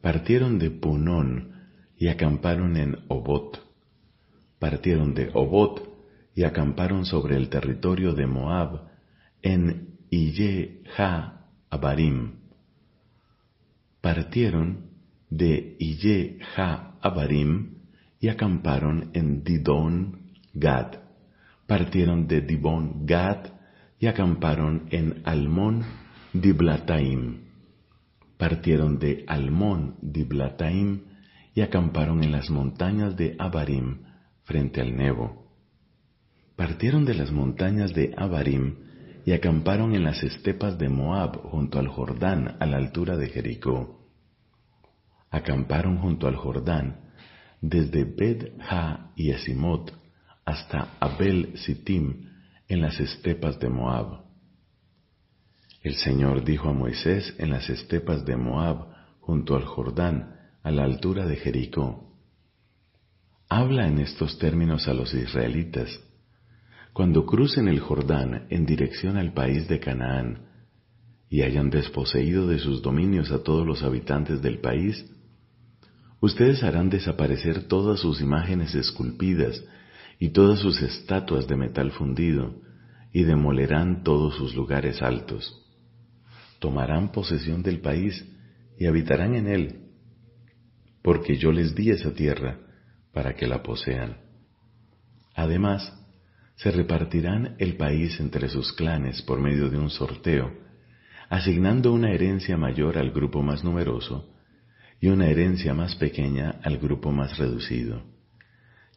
partieron 0.00 0.58
de 0.58 0.70
Punón 0.70 1.52
y 1.98 2.08
acamparon 2.08 2.76
en 2.76 2.96
Obot. 3.08 3.60
Partieron 4.58 5.14
de 5.14 5.30
Obot 5.34 5.88
y 6.34 6.44
acamparon 6.44 7.04
sobre 7.04 7.36
el 7.36 7.48
territorio 7.48 8.14
de 8.14 8.26
Moab 8.26 8.88
en 9.42 9.98
Iye 10.10 10.82
Ha 10.96 11.46
Abarim. 11.68 12.36
Partieron 14.00 14.90
de 15.28 15.76
Iye 15.78 16.38
Ha 16.56 16.98
Abarim 17.02 17.74
y 18.20 18.28
acamparon 18.28 19.10
en 19.12 19.44
Didon 19.44 20.32
Gad. 20.54 20.99
Partieron 21.70 22.26
de 22.26 22.40
Dibon 22.40 23.06
Gad 23.06 23.46
y 24.00 24.08
acamparon 24.08 24.88
en 24.90 25.22
Almón 25.24 25.84
Diblataim 26.32 27.50
partieron 28.40 28.98
de 28.98 29.24
Almón 29.28 29.94
Diblataim 30.02 31.02
y 31.54 31.60
acamparon 31.60 32.24
en 32.24 32.32
las 32.32 32.50
montañas 32.50 33.16
de 33.16 33.36
Abarim 33.38 33.98
frente 34.42 34.80
al 34.80 34.96
Nebo. 34.96 35.46
Partieron 36.56 37.04
de 37.04 37.14
las 37.14 37.30
montañas 37.30 37.94
de 37.94 38.14
Abarim 38.16 38.74
y 39.24 39.30
acamparon 39.30 39.94
en 39.94 40.02
las 40.02 40.24
estepas 40.24 40.76
de 40.76 40.88
Moab 40.88 41.36
junto 41.50 41.78
al 41.78 41.86
Jordán 41.86 42.56
a 42.58 42.66
la 42.66 42.78
altura 42.78 43.16
de 43.16 43.28
Jericó. 43.28 44.08
Acamparon 45.30 45.98
junto 45.98 46.26
al 46.26 46.34
Jordán 46.34 47.12
desde 47.60 48.02
Bet 48.02 48.54
Ha 48.58 49.12
y 49.14 49.30
Esimot 49.30 49.99
hasta 50.50 50.96
Abel 50.98 51.56
Sittim 51.58 52.28
en 52.68 52.80
las 52.80 52.98
estepas 52.98 53.58
de 53.60 53.68
Moab. 53.68 54.24
El 55.82 55.94
Señor 55.94 56.44
dijo 56.44 56.68
a 56.68 56.72
Moisés 56.72 57.34
en 57.38 57.50
las 57.50 57.70
estepas 57.70 58.24
de 58.24 58.36
Moab, 58.36 58.88
junto 59.20 59.54
al 59.54 59.64
Jordán, 59.64 60.34
a 60.62 60.70
la 60.72 60.84
altura 60.84 61.24
de 61.26 61.36
Jericó. 61.36 62.16
Habla 63.48 63.86
en 63.86 64.00
estos 64.00 64.38
términos 64.38 64.88
a 64.88 64.94
los 64.94 65.14
israelitas. 65.14 65.88
Cuando 66.92 67.24
crucen 67.24 67.68
el 67.68 67.78
Jordán 67.78 68.46
en 68.50 68.66
dirección 68.66 69.16
al 69.16 69.32
país 69.32 69.68
de 69.68 69.78
Canaán, 69.78 70.46
y 71.28 71.42
hayan 71.42 71.70
desposeído 71.70 72.48
de 72.48 72.58
sus 72.58 72.82
dominios 72.82 73.30
a 73.30 73.44
todos 73.44 73.64
los 73.64 73.84
habitantes 73.84 74.42
del 74.42 74.58
país, 74.58 75.06
ustedes 76.20 76.64
harán 76.64 76.90
desaparecer 76.90 77.68
todas 77.68 78.00
sus 78.00 78.20
imágenes 78.20 78.74
esculpidas 78.74 79.62
y 80.20 80.28
todas 80.28 80.60
sus 80.60 80.80
estatuas 80.80 81.48
de 81.48 81.56
metal 81.56 81.90
fundido, 81.90 82.54
y 83.12 83.24
demolerán 83.24 84.04
todos 84.04 84.36
sus 84.36 84.54
lugares 84.54 85.02
altos 85.02 85.60
tomarán 86.60 87.10
posesión 87.10 87.62
del 87.62 87.80
país 87.80 88.24
y 88.78 88.86
habitarán 88.86 89.34
en 89.34 89.48
él, 89.48 89.80
porque 91.02 91.36
yo 91.36 91.50
les 91.50 91.74
di 91.74 91.90
esa 91.90 92.14
tierra 92.14 92.58
para 93.12 93.34
que 93.34 93.46
la 93.48 93.62
posean. 93.62 94.18
Además, 95.34 95.92
se 96.56 96.70
repartirán 96.70 97.56
el 97.58 97.76
país 97.76 98.20
entre 98.20 98.48
sus 98.48 98.72
clanes 98.74 99.22
por 99.22 99.40
medio 99.40 99.70
de 99.70 99.78
un 99.78 99.90
sorteo, 99.90 100.52
asignando 101.30 101.92
una 101.92 102.12
herencia 102.12 102.56
mayor 102.56 102.98
al 102.98 103.10
grupo 103.10 103.42
más 103.42 103.64
numeroso 103.64 104.34
y 105.00 105.08
una 105.08 105.28
herencia 105.28 105.72
más 105.72 105.96
pequeña 105.96 106.60
al 106.62 106.76
grupo 106.76 107.10
más 107.10 107.38
reducido. 107.38 108.02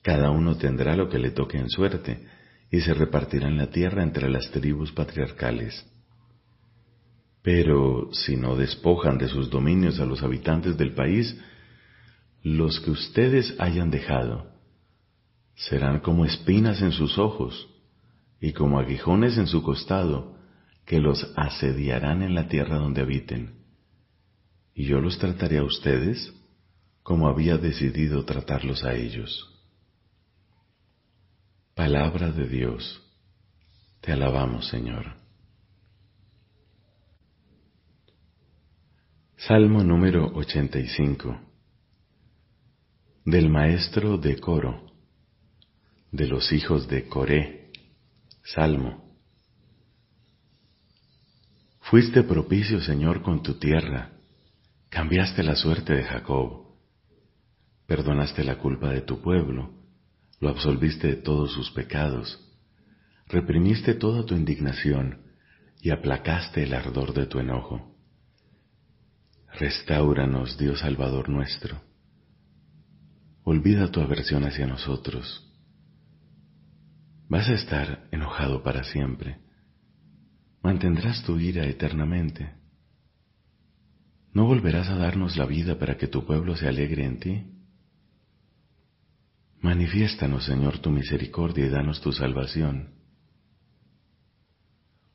Cada 0.04 0.30
uno 0.30 0.58
tendrá 0.58 0.96
lo 0.96 1.10
que 1.10 1.18
le 1.18 1.32
toque 1.32 1.58
en 1.58 1.70
suerte, 1.70 2.28
y 2.70 2.82
se 2.82 2.94
repartirán 2.94 3.56
la 3.56 3.68
tierra 3.68 4.04
entre 4.04 4.30
las 4.30 4.50
tribus 4.52 4.92
patriarcales. 4.92 5.86
Pero 7.44 8.10
si 8.14 8.36
no 8.36 8.56
despojan 8.56 9.18
de 9.18 9.28
sus 9.28 9.50
dominios 9.50 10.00
a 10.00 10.06
los 10.06 10.24
habitantes 10.24 10.76
del 10.76 10.94
país, 10.94 11.40
los 12.42 12.80
que 12.80 12.92
ustedes 12.92 13.56
hayan 13.60 13.92
dejado 13.92 14.52
serán 15.56 16.00
como 16.00 16.26
espinas 16.26 16.82
en 16.82 16.92
sus 16.92 17.20
ojos 17.20 17.70
y 18.42 18.54
como 18.54 18.80
aguijones 18.80 19.38
en 19.38 19.46
su 19.46 19.62
costado 19.62 20.36
que 20.86 21.00
los 21.00 21.32
asediarán 21.36 22.24
en 22.24 22.34
la 22.34 22.48
tierra 22.48 22.78
donde 22.78 23.02
habiten. 23.02 23.54
Y 24.74 24.86
yo 24.86 25.00
los 25.00 25.20
trataré 25.20 25.60
a 25.60 25.64
ustedes 25.64 26.34
como 27.04 27.28
había 27.28 27.58
decidido 27.58 28.26
tratarlos 28.26 28.84
a 28.84 28.96
ellos. 28.96 29.53
Palabra 31.76 32.32
de 32.32 32.48
Dios. 32.48 33.02
Te 34.00 34.12
alabamos, 34.12 34.68
Señor. 34.68 35.16
Salmo 39.38 39.84
número 39.84 40.32
85 40.36 41.42
Del 43.26 43.50
maestro 43.50 44.20
de 44.20 44.40
coro, 44.40 44.86
de 46.12 46.28
los 46.28 46.52
hijos 46.52 46.88
de 46.88 47.08
Coré, 47.08 47.72
Salmo. 48.44 49.18
Fuiste 51.82 52.22
propicio, 52.22 52.82
Señor, 52.82 53.24
con 53.24 53.42
tu 53.42 53.56
tierra, 53.56 54.12
cambiaste 54.90 55.42
la 55.42 55.56
suerte 55.56 55.94
de 55.94 56.04
Jacob, 56.04 56.68
perdonaste 57.88 58.44
la 58.44 58.60
culpa 58.60 58.90
de 58.90 59.02
tu 59.02 59.24
pueblo, 59.24 59.83
lo 60.44 60.50
absolviste 60.50 61.08
de 61.08 61.16
todos 61.16 61.52
sus 61.54 61.72
pecados, 61.72 62.40
reprimiste 63.28 63.96
toda 63.96 64.26
tu 64.26 64.36
indignación 64.36 65.22
y 65.82 65.90
aplacaste 65.90 66.64
el 66.64 66.74
ardor 66.74 67.14
de 67.14 67.26
tu 67.26 67.40
enojo. 67.40 67.98
Restauranos, 69.54 70.58
Dios 70.58 70.82
Salvador 70.82 71.30
nuestro. 71.30 71.82
Olvida 73.44 73.92
tu 73.92 74.02
aversión 74.02 74.44
hacia 74.44 74.68
nosotros. 74.68 75.52
Vas 77.28 77.50
a 77.50 77.54
estar 77.54 78.08
enojado 78.12 78.62
para 78.64 78.84
siempre 78.84 79.44
mantendrás 80.64 81.22
tu 81.24 81.38
ira 81.40 81.66
eternamente. 81.68 82.54
¿No 84.32 84.48
volverás 84.48 84.88
a 84.90 84.96
darnos 84.96 85.36
la 85.38 85.46
vida 85.46 85.78
para 85.78 85.98
que 85.98 86.08
tu 86.08 86.26
pueblo 86.26 86.56
se 86.56 86.68
alegre 86.68 87.04
en 87.06 87.20
ti? 87.20 87.44
Manifiéstanos, 89.64 90.44
Señor, 90.44 90.80
tu 90.80 90.90
misericordia 90.90 91.66
y 91.66 91.70
danos 91.70 92.02
tu 92.02 92.12
salvación. 92.12 92.96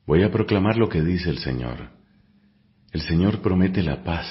Voy 0.07 0.23
a 0.23 0.31
proclamar 0.31 0.75
lo 0.75 0.89
que 0.89 1.03
dice 1.03 1.29
el 1.29 1.37
Señor. 1.37 1.91
El 2.91 3.01
Señor 3.01 3.43
promete 3.43 3.83
la 3.83 4.03
paz, 4.03 4.25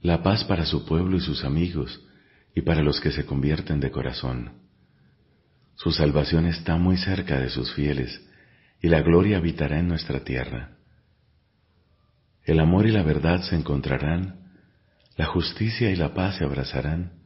la 0.00 0.22
paz 0.22 0.42
para 0.44 0.64
su 0.64 0.86
pueblo 0.86 1.18
y 1.18 1.20
sus 1.20 1.44
amigos, 1.44 2.02
y 2.54 2.62
para 2.62 2.82
los 2.82 2.98
que 2.98 3.12
se 3.12 3.26
convierten 3.26 3.78
de 3.78 3.90
corazón. 3.90 4.52
Su 5.74 5.92
salvación 5.92 6.46
está 6.46 6.78
muy 6.78 6.96
cerca 6.96 7.38
de 7.38 7.50
sus 7.50 7.74
fieles, 7.74 8.26
y 8.80 8.88
la 8.88 9.02
gloria 9.02 9.36
habitará 9.36 9.80
en 9.80 9.88
nuestra 9.88 10.24
tierra. 10.24 10.78
El 12.42 12.58
amor 12.58 12.86
y 12.86 12.92
la 12.92 13.02
verdad 13.02 13.42
se 13.42 13.54
encontrarán, 13.54 14.50
la 15.18 15.26
justicia 15.26 15.90
y 15.90 15.96
la 15.96 16.14
paz 16.14 16.38
se 16.38 16.44
abrazarán. 16.44 17.17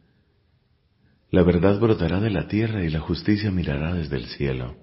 La 1.33 1.43
verdad 1.43 1.81
brotará 1.81 2.21
de 2.21 2.29
la 2.29 2.47
tierra 2.47 2.85
y 2.85 2.91
la 2.91 3.01
justicia 3.01 3.51
mirará 3.51 3.95
desde 3.95 4.17
el 4.17 4.27
cielo. 4.27 4.77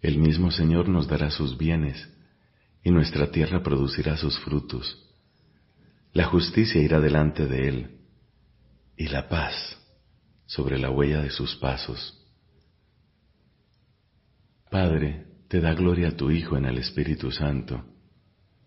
El 0.00 0.16
mismo 0.16 0.50
Señor 0.50 0.88
nos 0.88 1.06
dará 1.06 1.30
sus 1.30 1.58
bienes 1.58 2.08
y 2.82 2.90
nuestra 2.90 3.30
tierra 3.30 3.62
producirá 3.62 4.16
sus 4.16 4.38
frutos. 4.38 5.06
La 6.14 6.24
justicia 6.24 6.80
irá 6.80 7.00
delante 7.00 7.46
de 7.46 7.68
Él 7.68 7.98
y 8.96 9.08
la 9.08 9.28
paz 9.28 9.52
sobre 10.46 10.78
la 10.78 10.90
huella 10.90 11.20
de 11.20 11.30
sus 11.30 11.54
pasos. 11.56 12.26
Padre, 14.70 15.26
te 15.48 15.60
da 15.60 15.74
gloria 15.74 16.08
a 16.08 16.16
tu 16.16 16.30
Hijo 16.30 16.56
en 16.56 16.64
el 16.64 16.78
Espíritu 16.78 17.30
Santo, 17.30 17.84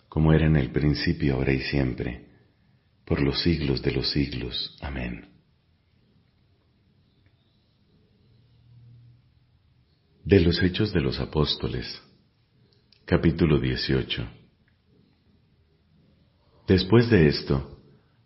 como 0.07 0.33
era 0.33 0.45
en 0.45 0.55
el 0.55 0.71
principio, 0.71 1.33
ahora 1.33 1.53
y 1.53 1.61
siempre, 1.61 2.27
por 3.05 3.19
los 3.21 3.41
siglos 3.41 3.81
de 3.81 3.91
los 3.91 4.11
siglos. 4.11 4.77
Amén. 4.81 5.30
De 10.31 10.39
los 10.39 10.63
Hechos 10.63 10.93
de 10.93 11.01
los 11.01 11.19
Apóstoles, 11.19 11.85
capítulo 13.03 13.59
18. 13.59 14.25
Después 16.69 17.09
de 17.09 17.27
esto, 17.27 17.81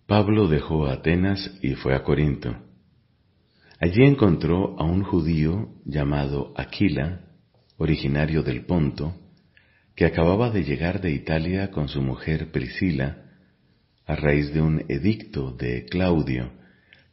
Pablo 0.06 0.48
dejó 0.48 0.86
Atenas 0.86 1.58
y 1.64 1.74
fue 1.74 1.96
a 1.96 2.04
Corinto. 2.04 2.56
Allí 3.80 4.04
encontró 4.04 4.80
a 4.80 4.84
un 4.84 5.02
judío 5.02 5.70
llamado 5.84 6.54
Aquila, 6.56 7.22
originario 7.78 8.44
del 8.44 8.68
Ponto, 8.68 9.16
que 9.96 10.06
acababa 10.06 10.52
de 10.52 10.64
llegar 10.64 11.02
de 11.02 11.10
Italia 11.10 11.72
con 11.72 11.90
su 11.90 12.04
mujer 12.04 12.52
Priscila, 12.52 13.32
a 14.06 14.16
raíz 14.16 14.54
de 14.54 14.62
un 14.62 14.86
edicto 14.90 15.54
de 15.54 15.86
Claudio 15.86 16.52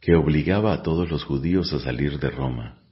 que 0.01 0.13
obligaba 0.13 0.71
a 0.71 0.83
todos 0.83 1.09
los 1.09 1.23
judíos 1.23 1.73
a 1.73 1.79
salir 1.79 2.19
de 2.19 2.29
Roma. 2.29 2.82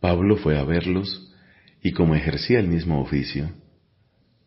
Pablo 0.00 0.36
fue 0.36 0.58
a 0.58 0.64
verlos 0.64 1.32
y 1.82 1.92
como 1.92 2.14
ejercía 2.14 2.58
el 2.58 2.68
mismo 2.68 3.00
oficio, 3.00 3.50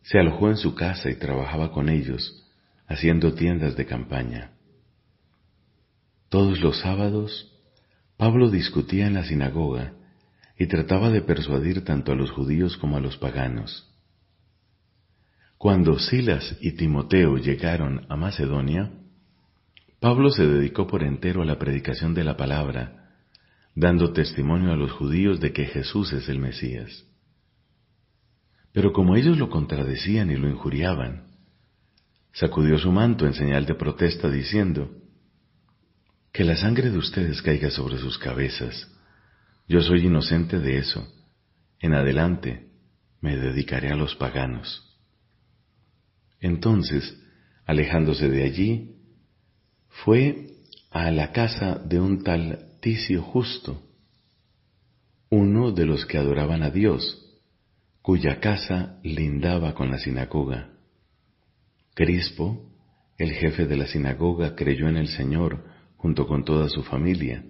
se 0.04 0.20
alojó 0.20 0.50
en 0.50 0.58
su 0.58 0.76
casa 0.76 1.10
y 1.10 1.16
trabajaba 1.16 1.72
con 1.72 1.90
ellos, 1.90 2.46
haciendo 2.88 3.34
tiendas 3.34 3.76
de 3.76 3.86
campaña. 3.86 4.52
Todos 6.30 6.60
los 6.62 6.80
sábados, 6.80 7.52
Pablo 8.18 8.50
discutía 8.50 9.08
en 9.08 9.14
la 9.14 9.24
sinagoga 9.24 9.94
y 10.58 10.68
trataba 10.68 11.10
de 11.10 11.22
persuadir 11.22 11.86
tanto 11.86 12.12
a 12.12 12.16
los 12.16 12.32
judíos 12.32 12.78
como 12.78 12.98
a 12.98 13.00
los 13.00 13.18
paganos. 13.18 13.90
Cuando 15.58 16.00
Silas 16.00 16.58
y 16.62 16.74
Timoteo 16.74 17.38
llegaron 17.38 18.06
a 18.10 18.16
Macedonia, 18.16 18.92
Pablo 20.00 20.30
se 20.30 20.46
dedicó 20.46 20.88
por 20.88 21.04
entero 21.04 21.42
a 21.42 21.46
la 21.46 21.60
predicación 21.60 22.14
de 22.14 22.24
la 22.24 22.38
palabra, 22.38 23.09
dando 23.80 24.12
testimonio 24.12 24.72
a 24.72 24.76
los 24.76 24.92
judíos 24.92 25.40
de 25.40 25.54
que 25.54 25.66
Jesús 25.66 26.12
es 26.14 26.28
el 26.30 26.40
Mesías. 26.40 27.06
Pero 28.74 28.92
como 28.92 29.16
ellos 29.16 29.38
lo 29.38 29.50
contradecían 29.50 30.30
y 30.30 30.36
lo 30.36 30.50
injuriaban, 30.50 31.28
sacudió 32.34 32.78
su 32.78 32.92
manto 32.92 33.26
en 33.26 33.34
señal 33.34 33.66
de 33.66 33.76
protesta 33.76 34.30
diciendo, 34.30 34.92
Que 36.32 36.44
la 36.44 36.56
sangre 36.56 36.92
de 36.92 36.98
ustedes 36.98 37.42
caiga 37.42 37.72
sobre 37.72 37.98
sus 37.98 38.18
cabezas 38.18 38.88
yo 39.70 39.82
soy 39.82 40.08
inocente 40.08 40.60
de 40.60 40.80
eso. 40.80 41.08
En 41.80 41.94
adelante 41.94 42.72
me 43.22 43.38
dedicaré 43.38 43.92
a 43.92 43.96
los 43.96 44.16
paganos. 44.16 44.98
Entonces, 46.42 47.16
alejándose 47.68 48.30
de 48.30 48.44
allí, 48.44 48.96
fue 49.90 50.48
a 50.90 51.12
la 51.12 51.32
casa 51.32 51.76
de 51.86 52.00
un 52.00 52.24
tal 52.24 52.69
Ticio 52.80 53.22
Justo, 53.22 53.82
uno 55.30 55.72
de 55.72 55.86
los 55.86 56.06
que 56.06 56.18
adoraban 56.18 56.64
a 56.64 56.70
Dios, 56.70 57.40
cuya 58.02 58.40
casa 58.40 59.00
lindaba 59.04 59.74
con 59.74 59.92
la 59.92 60.00
sinagoga. 60.00 60.70
Crispo, 61.94 62.72
el 63.18 63.32
jefe 63.32 63.66
de 63.66 63.78
la 63.78 63.88
sinagoga, 63.88 64.56
creyó 64.56 64.88
en 64.88 64.98
el 64.98 65.10
Señor 65.10 65.66
junto 65.98 66.26
con 66.26 66.46
toda 66.46 66.70
su 66.70 66.84
familia 66.84 67.44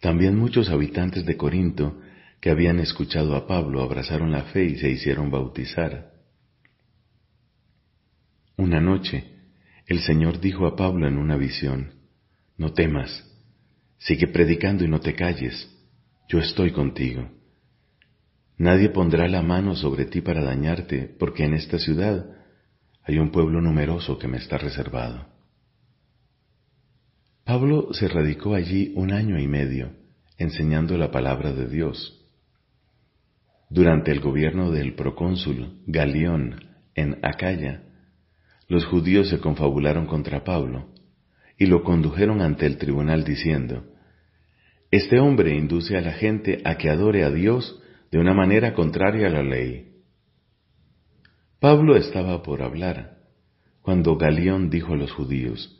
también 0.00 0.36
muchos 0.36 0.70
habitantes 0.70 1.26
de 1.26 1.36
Corinto 1.36 2.00
que 2.40 2.50
habían 2.50 2.80
escuchado 2.80 3.36
a 3.36 3.46
Pablo 3.46 3.82
abrazaron 3.82 4.32
la 4.32 4.44
fe 4.44 4.64
y 4.64 4.78
se 4.78 4.88
hicieron 4.88 5.30
bautizar. 5.30 6.12
Una 8.56 8.80
noche, 8.80 9.24
el 9.86 10.00
Señor 10.00 10.40
dijo 10.40 10.66
a 10.66 10.74
Pablo 10.74 11.06
en 11.06 11.18
una 11.18 11.36
visión, 11.36 11.92
No 12.56 12.72
temas, 12.72 13.26
sigue 14.00 14.28
predicando 14.28 14.84
y 14.84 14.88
no 14.88 15.00
te 15.00 15.14
calles, 15.14 15.68
yo 16.28 16.38
estoy 16.38 16.72
contigo. 16.72 17.28
Nadie 18.56 18.90
pondrá 18.90 19.28
la 19.28 19.42
mano 19.42 19.74
sobre 19.74 20.04
ti 20.06 20.20
para 20.20 20.42
dañarte, 20.42 21.14
porque 21.18 21.44
en 21.44 21.54
esta 21.54 21.78
ciudad 21.78 22.26
hay 23.04 23.18
un 23.18 23.30
pueblo 23.30 23.60
numeroso 23.60 24.18
que 24.18 24.28
me 24.28 24.38
está 24.38 24.58
reservado. 24.58 25.26
Pablo 27.44 27.92
se 27.92 28.08
radicó 28.08 28.54
allí 28.54 28.92
un 28.96 29.12
año 29.12 29.38
y 29.38 29.48
medio, 29.48 29.92
enseñando 30.38 30.96
la 30.96 31.10
palabra 31.10 31.52
de 31.52 31.68
Dios. 31.68 32.16
Durante 33.68 34.12
el 34.12 34.20
gobierno 34.20 34.70
del 34.70 34.94
procónsul 34.94 35.82
Galión 35.86 36.64
en 36.94 37.18
Acaya, 37.22 37.82
los 38.68 38.84
judíos 38.86 39.28
se 39.28 39.40
confabularon 39.40 40.06
contra 40.06 40.44
Pablo 40.44 40.89
y 41.60 41.66
lo 41.66 41.84
condujeron 41.84 42.40
ante 42.40 42.64
el 42.64 42.78
tribunal 42.78 43.22
diciendo, 43.22 43.84
Este 44.90 45.20
hombre 45.20 45.54
induce 45.54 45.98
a 45.98 46.00
la 46.00 46.12
gente 46.12 46.62
a 46.64 46.78
que 46.78 46.88
adore 46.88 47.22
a 47.22 47.30
Dios 47.30 47.78
de 48.10 48.18
una 48.18 48.32
manera 48.32 48.72
contraria 48.72 49.26
a 49.26 49.30
la 49.30 49.42
ley. 49.42 49.92
Pablo 51.60 51.96
estaba 51.96 52.42
por 52.42 52.62
hablar, 52.62 53.18
cuando 53.82 54.16
Galión 54.16 54.70
dijo 54.70 54.94
a 54.94 54.96
los 54.96 55.12
judíos, 55.12 55.76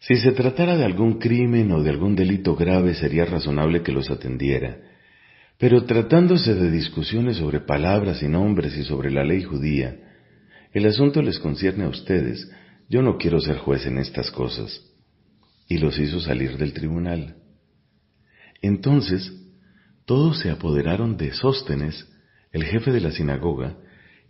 si 0.00 0.16
se 0.16 0.32
tratara 0.32 0.78
de 0.78 0.86
algún 0.86 1.18
crimen 1.18 1.70
o 1.70 1.82
de 1.82 1.90
algún 1.90 2.16
delito 2.16 2.56
grave 2.56 2.94
sería 2.94 3.26
razonable 3.26 3.82
que 3.82 3.92
los 3.92 4.10
atendiera, 4.10 4.78
pero 5.58 5.84
tratándose 5.84 6.54
de 6.54 6.70
discusiones 6.70 7.36
sobre 7.36 7.60
palabras 7.60 8.22
y 8.22 8.28
nombres 8.28 8.78
y 8.78 8.82
sobre 8.82 9.10
la 9.10 9.24
ley 9.24 9.42
judía, 9.42 9.94
el 10.72 10.86
asunto 10.86 11.20
les 11.20 11.38
concierne 11.38 11.84
a 11.84 11.88
ustedes, 11.88 12.50
yo 12.92 13.00
no 13.00 13.16
quiero 13.16 13.40
ser 13.40 13.56
juez 13.56 13.86
en 13.86 13.96
estas 13.96 14.30
cosas. 14.30 14.82
Y 15.66 15.78
los 15.78 15.98
hizo 15.98 16.20
salir 16.20 16.58
del 16.58 16.74
tribunal. 16.74 17.36
Entonces, 18.60 19.32
todos 20.04 20.40
se 20.40 20.50
apoderaron 20.50 21.16
de 21.16 21.32
Sóstenes, 21.32 22.06
el 22.52 22.64
jefe 22.64 22.92
de 22.92 23.00
la 23.00 23.10
sinagoga, 23.10 23.78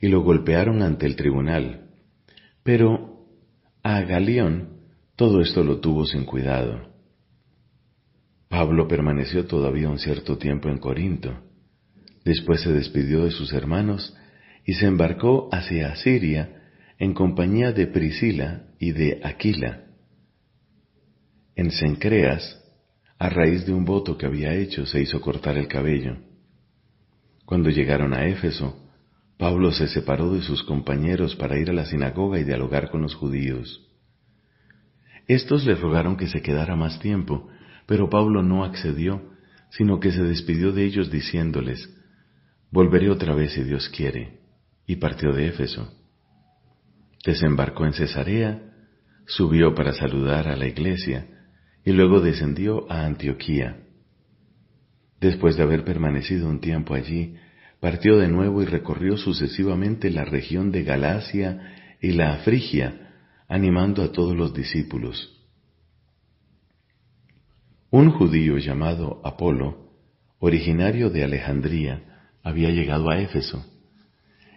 y 0.01 0.07
lo 0.07 0.23
golpearon 0.23 0.81
ante 0.81 1.07
el 1.07 1.17
tribunal. 1.17 1.89
Pero 2.63 3.27
a 3.83 4.01
Galión, 4.03 4.79
todo 5.17 5.41
esto 5.41 5.65
lo 5.65 5.81
tuvo 5.81 6.07
sin 6.07 6.25
cuidado. 6.25 6.89
Pablo 8.49 8.87
permaneció 8.87 9.45
todavía 9.47 9.89
un 9.89 9.99
cierto 9.99 10.39
tiempo 10.39 10.69
en 10.69 10.79
Corinto. 10.79 11.37
Después 12.25 12.61
se 12.61 12.73
despidió 12.73 13.25
de 13.25 13.33
sus 13.33 13.53
hermanos 13.53 14.17
y 14.65 14.75
se 14.75 14.87
embarcó 14.87 15.49
hacia 15.51 15.91
Asiria 15.91 16.62
en 17.03 17.15
compañía 17.15 17.73
de 17.73 17.89
Priscila 17.89 18.63
y 18.79 18.93
de 18.93 19.21
Aquila. 19.25 19.87
En 21.57 21.73
Cencreas, 21.73 22.63
a 23.19 23.29
raíz 23.29 23.67
de 23.67 23.73
un 23.73 23.85
voto 23.85 24.17
que 24.17 24.25
había 24.25 24.55
hecho, 24.55 24.87
se 24.87 25.01
hizo 25.01 25.21
cortar 25.21 25.59
el 25.59 25.67
cabello. 25.67 26.19
Cuando 27.45 27.71
llegaron 27.71 28.15
a 28.15 28.29
Éfeso, 28.29 28.89
Pablo 29.37 29.73
se 29.73 29.89
separó 29.89 30.33
de 30.33 30.43
sus 30.43 30.63
compañeros 30.63 31.35
para 31.35 31.59
ir 31.59 31.71
a 31.71 31.73
la 31.73 31.87
sinagoga 31.87 32.39
y 32.39 32.45
dialogar 32.45 32.89
con 32.89 33.03
los 33.03 33.17
judíos. 33.17 33.85
Estos 35.27 35.67
le 35.67 35.75
rogaron 35.75 36.17
que 36.17 36.29
se 36.29 36.41
quedara 36.41 36.77
más 36.77 37.01
tiempo, 37.01 37.49
pero 37.87 38.11
Pablo 38.11 38.45
no 38.45 38.63
accedió, 38.63 39.29
sino 39.71 39.99
que 39.99 40.13
se 40.13 40.23
despidió 40.23 40.71
de 40.71 40.85
ellos 40.85 41.11
diciéndoles, 41.11 41.93
Volveré 42.71 43.11
otra 43.11 43.35
vez 43.35 43.55
si 43.55 43.65
Dios 43.65 43.89
quiere, 43.89 44.39
y 44.87 44.95
partió 44.95 45.33
de 45.33 45.49
Éfeso. 45.49 45.99
Desembarcó 47.25 47.87
en 47.87 47.93
Cesarea, 47.93 48.63
subió 49.27 49.75
para 49.75 49.93
saludar 49.93 50.49
a 50.49 50.57
la 50.57 50.67
iglesia, 50.67 51.27
y 51.85 51.93
luego 51.93 52.21
descendió 52.21 52.91
a 52.91 53.07
Antioquía. 53.07 53.79
Después 55.21 55.57
de 55.57 55.63
haber 55.63 55.85
permanecido 55.85 56.49
un 56.49 56.61
tiempo 56.61 56.95
allí, 56.95 57.37
partió 57.81 58.17
de 58.19 58.29
nuevo 58.29 58.63
y 58.63 58.65
recorrió 58.65 59.17
sucesivamente 59.17 60.11
la 60.11 60.25
región 60.25 60.71
de 60.73 60.83
Galacia 60.83 61.97
y 62.01 62.13
la 62.13 62.39
Frigia, 62.39 63.13
animando 63.49 64.03
a 64.03 64.13
todos 64.13 64.37
los 64.37 64.55
discípulos. 64.55 65.39
Un 67.91 68.11
judío 68.11 68.59
llamado 68.59 69.21
Apolo, 69.25 69.91
originario 70.39 71.11
de 71.11 71.25
Alejandría, 71.25 72.29
había 72.43 72.71
llegado 72.71 73.11
a 73.11 73.21
Éfeso. 73.21 73.65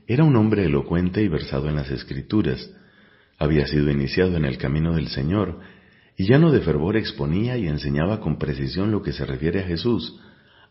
Era 0.08 0.24
un 0.24 0.36
hombre 0.36 0.66
elocuente 0.66 1.24
y 1.24 1.28
versado 1.28 1.68
en 1.68 1.76
las 1.76 1.90
escrituras. 1.90 2.70
Había 3.38 3.66
sido 3.66 3.90
iniciado 3.90 4.38
en 4.38 4.46
el 4.46 4.58
camino 4.58 4.94
del 4.94 5.08
Señor 5.08 5.60
y 6.18 6.26
lleno 6.26 6.52
de 6.52 6.62
fervor 6.62 6.96
exponía 6.96 7.58
y 7.58 7.68
enseñaba 7.68 8.22
con 8.22 8.38
precisión 8.38 8.92
lo 8.92 9.02
que 9.02 9.12
se 9.12 9.26
refiere 9.26 9.62
a 9.62 9.68
Jesús, 9.68 10.20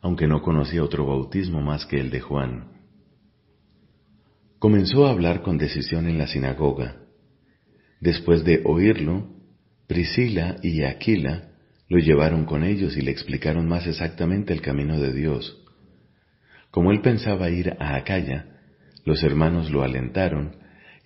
aunque 0.01 0.27
no 0.27 0.41
conocía 0.41 0.83
otro 0.83 1.07
bautismo 1.07 1.61
más 1.61 1.85
que 1.87 2.01
el 2.01 2.11
de 2.11 2.21
Juan. 2.21 2.73
Comenzó 4.59 5.07
a 5.07 5.11
hablar 5.11 5.43
con 5.43 5.59
decisión 5.59 6.09
en 6.09 6.17
la 6.17 6.27
sinagoga. 6.27 6.97
Después 8.01 8.45
de 8.45 8.63
oírlo, 8.65 9.29
Priscila 9.87 10.57
y 10.63 10.83
Aquila 10.83 11.51
lo 11.89 11.99
llevaron 11.99 12.47
con 12.47 12.65
ellos 12.65 12.97
y 12.97 13.03
le 13.03 13.11
explicaron 13.11 13.69
más 13.69 13.87
exactamente 13.87 14.53
el 14.53 14.63
camino 14.63 14.99
de 14.99 15.13
Dios. 15.13 15.63
Como 16.71 16.93
él 16.93 17.03
pensaba 17.03 17.51
ir 17.51 17.77
a 17.79 17.97
Acaya, 17.97 18.54
los 19.05 19.23
hermanos 19.23 19.71
lo 19.71 19.83
alentaron 19.83 20.57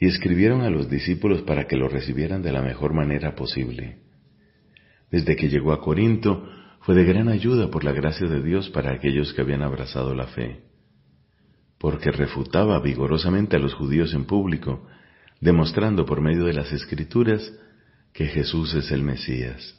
y 0.01 0.07
escribieron 0.07 0.61
a 0.63 0.71
los 0.71 0.89
discípulos 0.89 1.43
para 1.43 1.67
que 1.67 1.77
lo 1.77 1.89
recibieran 1.89 2.43
de 2.43 2.53
la 2.53 2.63
mejor 2.63 2.95
manera 2.95 3.35
posible. 3.35 3.99
Desde 5.11 5.37
que 5.37 5.49
llegó 5.49 5.73
a 5.73 5.81
Corinto, 5.81 6.49
fue 6.81 6.95
de 6.95 7.05
gran 7.05 7.29
ayuda 7.29 7.71
por 7.71 7.85
la 7.85 7.93
gracia 7.93 8.29
de 8.29 8.43
Dios 8.43 8.71
para 8.71 8.93
aquellos 8.93 9.35
que 9.35 9.43
habían 9.43 9.63
abrazado 9.63 10.15
la 10.15 10.29
fe, 10.29 10.63
porque 11.79 12.11
refutaba 12.11 12.81
vigorosamente 12.81 13.57
a 13.57 13.59
los 13.59 13.75
judíos 13.75 14.15
en 14.15 14.27
público, 14.27 14.87
demostrando 15.41 16.07
por 16.07 16.21
medio 16.21 16.45
de 16.45 16.53
las 16.53 16.73
escrituras 16.73 17.53
que 18.13 18.27
Jesús 18.27 18.75
es 18.75 18.91
el 18.91 19.03
Mesías. 19.03 19.75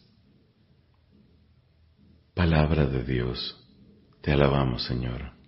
Palabra 2.34 2.86
de 2.86 3.04
Dios, 3.04 3.68
te 4.22 4.32
alabamos 4.32 4.84
Señor. 4.84 5.39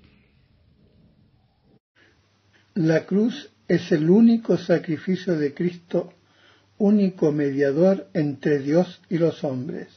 La 2.73 3.05
cruz 3.05 3.51
es 3.67 3.91
el 3.91 4.09
único 4.09 4.57
sacrificio 4.57 5.37
de 5.37 5.53
Cristo 5.53 6.13
único 6.77 7.31
mediador 7.31 8.07
entre 8.13 8.59
Dios 8.59 9.01
y 9.09 9.17
los 9.17 9.43
hombres, 9.43 9.87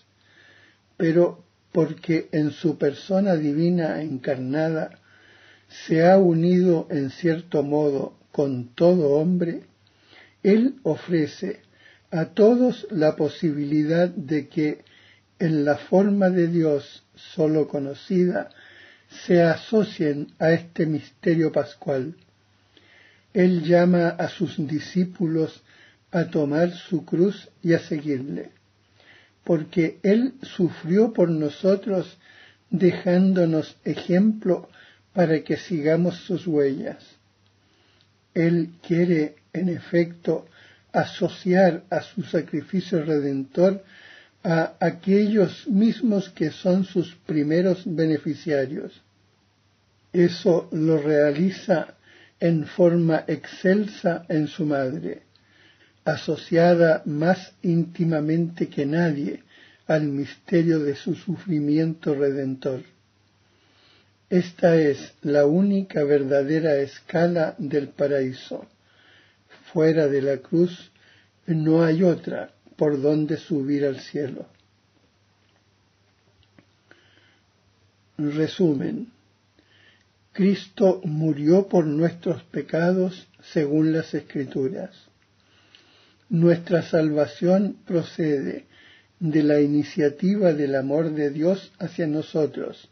pero 0.96 1.44
porque 1.72 2.28
en 2.32 2.50
su 2.50 2.76
persona 2.76 3.36
divina 3.36 4.02
encarnada 4.02 4.98
se 5.86 6.06
ha 6.06 6.18
unido 6.18 6.86
en 6.90 7.10
cierto 7.10 7.62
modo 7.62 8.18
con 8.32 8.74
todo 8.74 9.12
hombre, 9.12 9.62
Él 10.42 10.74
ofrece 10.82 11.60
a 12.10 12.26
todos 12.26 12.86
la 12.90 13.16
posibilidad 13.16 14.08
de 14.08 14.48
que 14.48 14.84
en 15.38 15.64
la 15.64 15.76
forma 15.76 16.28
de 16.28 16.48
Dios 16.48 17.04
solo 17.14 17.66
conocida 17.66 18.50
se 19.26 19.42
asocien 19.42 20.32
a 20.38 20.52
este 20.52 20.86
misterio 20.86 21.50
pascual. 21.50 22.16
Él 23.34 23.64
llama 23.64 24.10
a 24.10 24.28
sus 24.28 24.56
discípulos 24.66 25.62
a 26.12 26.26
tomar 26.26 26.72
su 26.72 27.04
cruz 27.04 27.48
y 27.62 27.74
a 27.74 27.80
seguirle, 27.80 28.52
porque 29.42 29.98
Él 30.04 30.34
sufrió 30.42 31.12
por 31.12 31.28
nosotros 31.28 32.16
dejándonos 32.70 33.76
ejemplo 33.84 34.68
para 35.12 35.42
que 35.42 35.56
sigamos 35.56 36.16
sus 36.18 36.46
huellas. 36.46 37.04
Él 38.34 38.70
quiere, 38.86 39.36
en 39.52 39.68
efecto, 39.68 40.46
asociar 40.92 41.82
a 41.90 42.02
su 42.02 42.22
sacrificio 42.22 43.04
redentor 43.04 43.84
a 44.44 44.74
aquellos 44.78 45.66
mismos 45.66 46.28
que 46.30 46.50
son 46.50 46.84
sus 46.84 47.16
primeros 47.26 47.82
beneficiarios. 47.84 49.02
Eso 50.12 50.68
lo 50.70 50.98
realiza 50.98 51.94
en 52.40 52.66
forma 52.66 53.24
excelsa 53.26 54.24
en 54.28 54.48
su 54.48 54.66
madre 54.66 55.22
asociada 56.04 57.02
más 57.06 57.54
íntimamente 57.62 58.68
que 58.68 58.84
nadie 58.84 59.42
al 59.86 60.04
misterio 60.04 60.78
de 60.80 60.94
su 60.94 61.14
sufrimiento 61.14 62.14
redentor. 62.14 62.82
Esta 64.30 64.76
es 64.76 65.14
la 65.22 65.46
única 65.46 66.04
verdadera 66.04 66.76
escala 66.76 67.54
del 67.58 67.88
paraíso. 67.88 68.66
Fuera 69.72 70.08
de 70.08 70.22
la 70.22 70.38
cruz 70.38 70.90
no 71.46 71.84
hay 71.84 72.02
otra 72.02 72.50
por 72.76 73.00
donde 73.00 73.36
subir 73.36 73.84
al 73.84 74.00
cielo. 74.00 74.46
Resumen. 78.16 79.10
Cristo 80.34 81.00
murió 81.04 81.68
por 81.68 81.86
nuestros 81.86 82.42
pecados 82.42 83.28
según 83.40 83.92
las 83.92 84.14
Escrituras. 84.14 84.90
Nuestra 86.28 86.82
salvación 86.82 87.76
procede 87.86 88.66
de 89.20 89.44
la 89.44 89.60
iniciativa 89.60 90.52
del 90.52 90.74
amor 90.74 91.12
de 91.12 91.30
Dios 91.30 91.70
hacia 91.78 92.08
nosotros, 92.08 92.90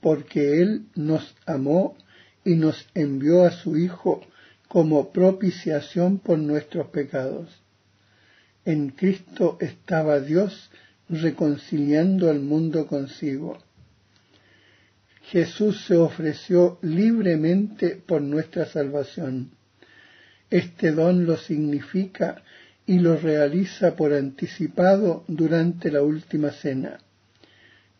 porque 0.00 0.62
Él 0.62 0.86
nos 0.94 1.36
amó 1.44 1.98
y 2.46 2.54
nos 2.54 2.86
envió 2.94 3.44
a 3.44 3.50
su 3.50 3.76
Hijo 3.76 4.22
como 4.66 5.12
propiciación 5.12 6.18
por 6.18 6.38
nuestros 6.38 6.88
pecados. 6.88 7.60
En 8.64 8.88
Cristo 8.88 9.58
estaba 9.60 10.20
Dios 10.20 10.70
reconciliando 11.10 12.30
al 12.30 12.40
mundo 12.40 12.86
consigo. 12.86 13.58
Jesús 15.30 15.84
se 15.86 15.96
ofreció 15.96 16.80
libremente 16.82 17.90
por 17.90 18.20
nuestra 18.20 18.66
salvación. 18.66 19.52
Este 20.50 20.90
don 20.90 21.24
lo 21.24 21.36
significa 21.36 22.42
y 22.84 22.98
lo 22.98 23.16
realiza 23.16 23.94
por 23.94 24.12
anticipado 24.12 25.22
durante 25.28 25.92
la 25.92 26.02
última 26.02 26.50
cena. 26.50 26.98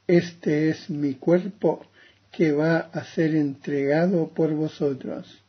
Este 0.08 0.70
es 0.70 0.90
mi 0.90 1.14
cuerpo 1.14 1.86
que 2.32 2.50
va 2.50 2.78
a 2.78 3.04
ser 3.04 3.36
entregado 3.36 4.30
por 4.30 4.52
vosotros. 4.52 5.44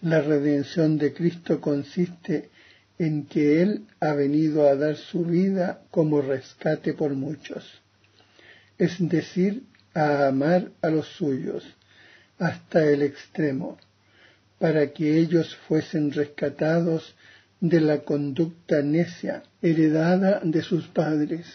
La 0.00 0.20
redención 0.20 0.96
de 0.96 1.12
Cristo 1.12 1.60
consiste 1.60 2.50
en 3.00 3.26
que 3.26 3.62
Él 3.62 3.86
ha 3.98 4.14
venido 4.14 4.68
a 4.68 4.76
dar 4.76 4.94
su 4.94 5.24
vida 5.24 5.82
como 5.90 6.20
rescate 6.20 6.94
por 6.94 7.14
muchos, 7.14 7.82
es 8.78 8.96
decir, 9.08 9.64
a 9.94 10.28
amar 10.28 10.70
a 10.80 10.88
los 10.88 11.06
suyos 11.06 11.64
hasta 12.38 12.84
el 12.84 13.02
extremo, 13.02 13.78
para 14.58 14.92
que 14.92 15.18
ellos 15.18 15.56
fuesen 15.68 16.12
rescatados 16.12 17.14
de 17.60 17.80
la 17.80 17.98
conducta 18.00 18.82
necia 18.82 19.42
heredada 19.60 20.40
de 20.42 20.62
sus 20.62 20.88
padres. 20.88 21.46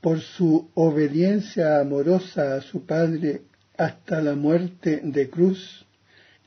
Por 0.00 0.20
su 0.20 0.70
obediencia 0.74 1.80
amorosa 1.80 2.56
a 2.56 2.60
su 2.60 2.86
Padre 2.86 3.42
hasta 3.76 4.20
la 4.20 4.34
muerte 4.34 5.00
de 5.04 5.28
cruz, 5.28 5.84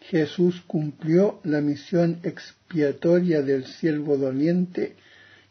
Jesús 0.02 0.62
cumplió 0.68 1.40
la 1.44 1.62
misión 1.62 2.20
expiatoria 2.24 3.42
del 3.42 3.66
siervo 3.66 4.18
doliente 4.18 4.96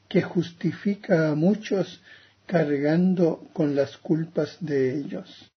que 0.09 0.23
justifica 0.23 1.31
a 1.31 1.35
muchos 1.35 2.01
cargando 2.50 3.48
con 3.52 3.76
las 3.76 3.96
culpas 3.96 4.56
de 4.58 4.98
ellos. 4.98 5.52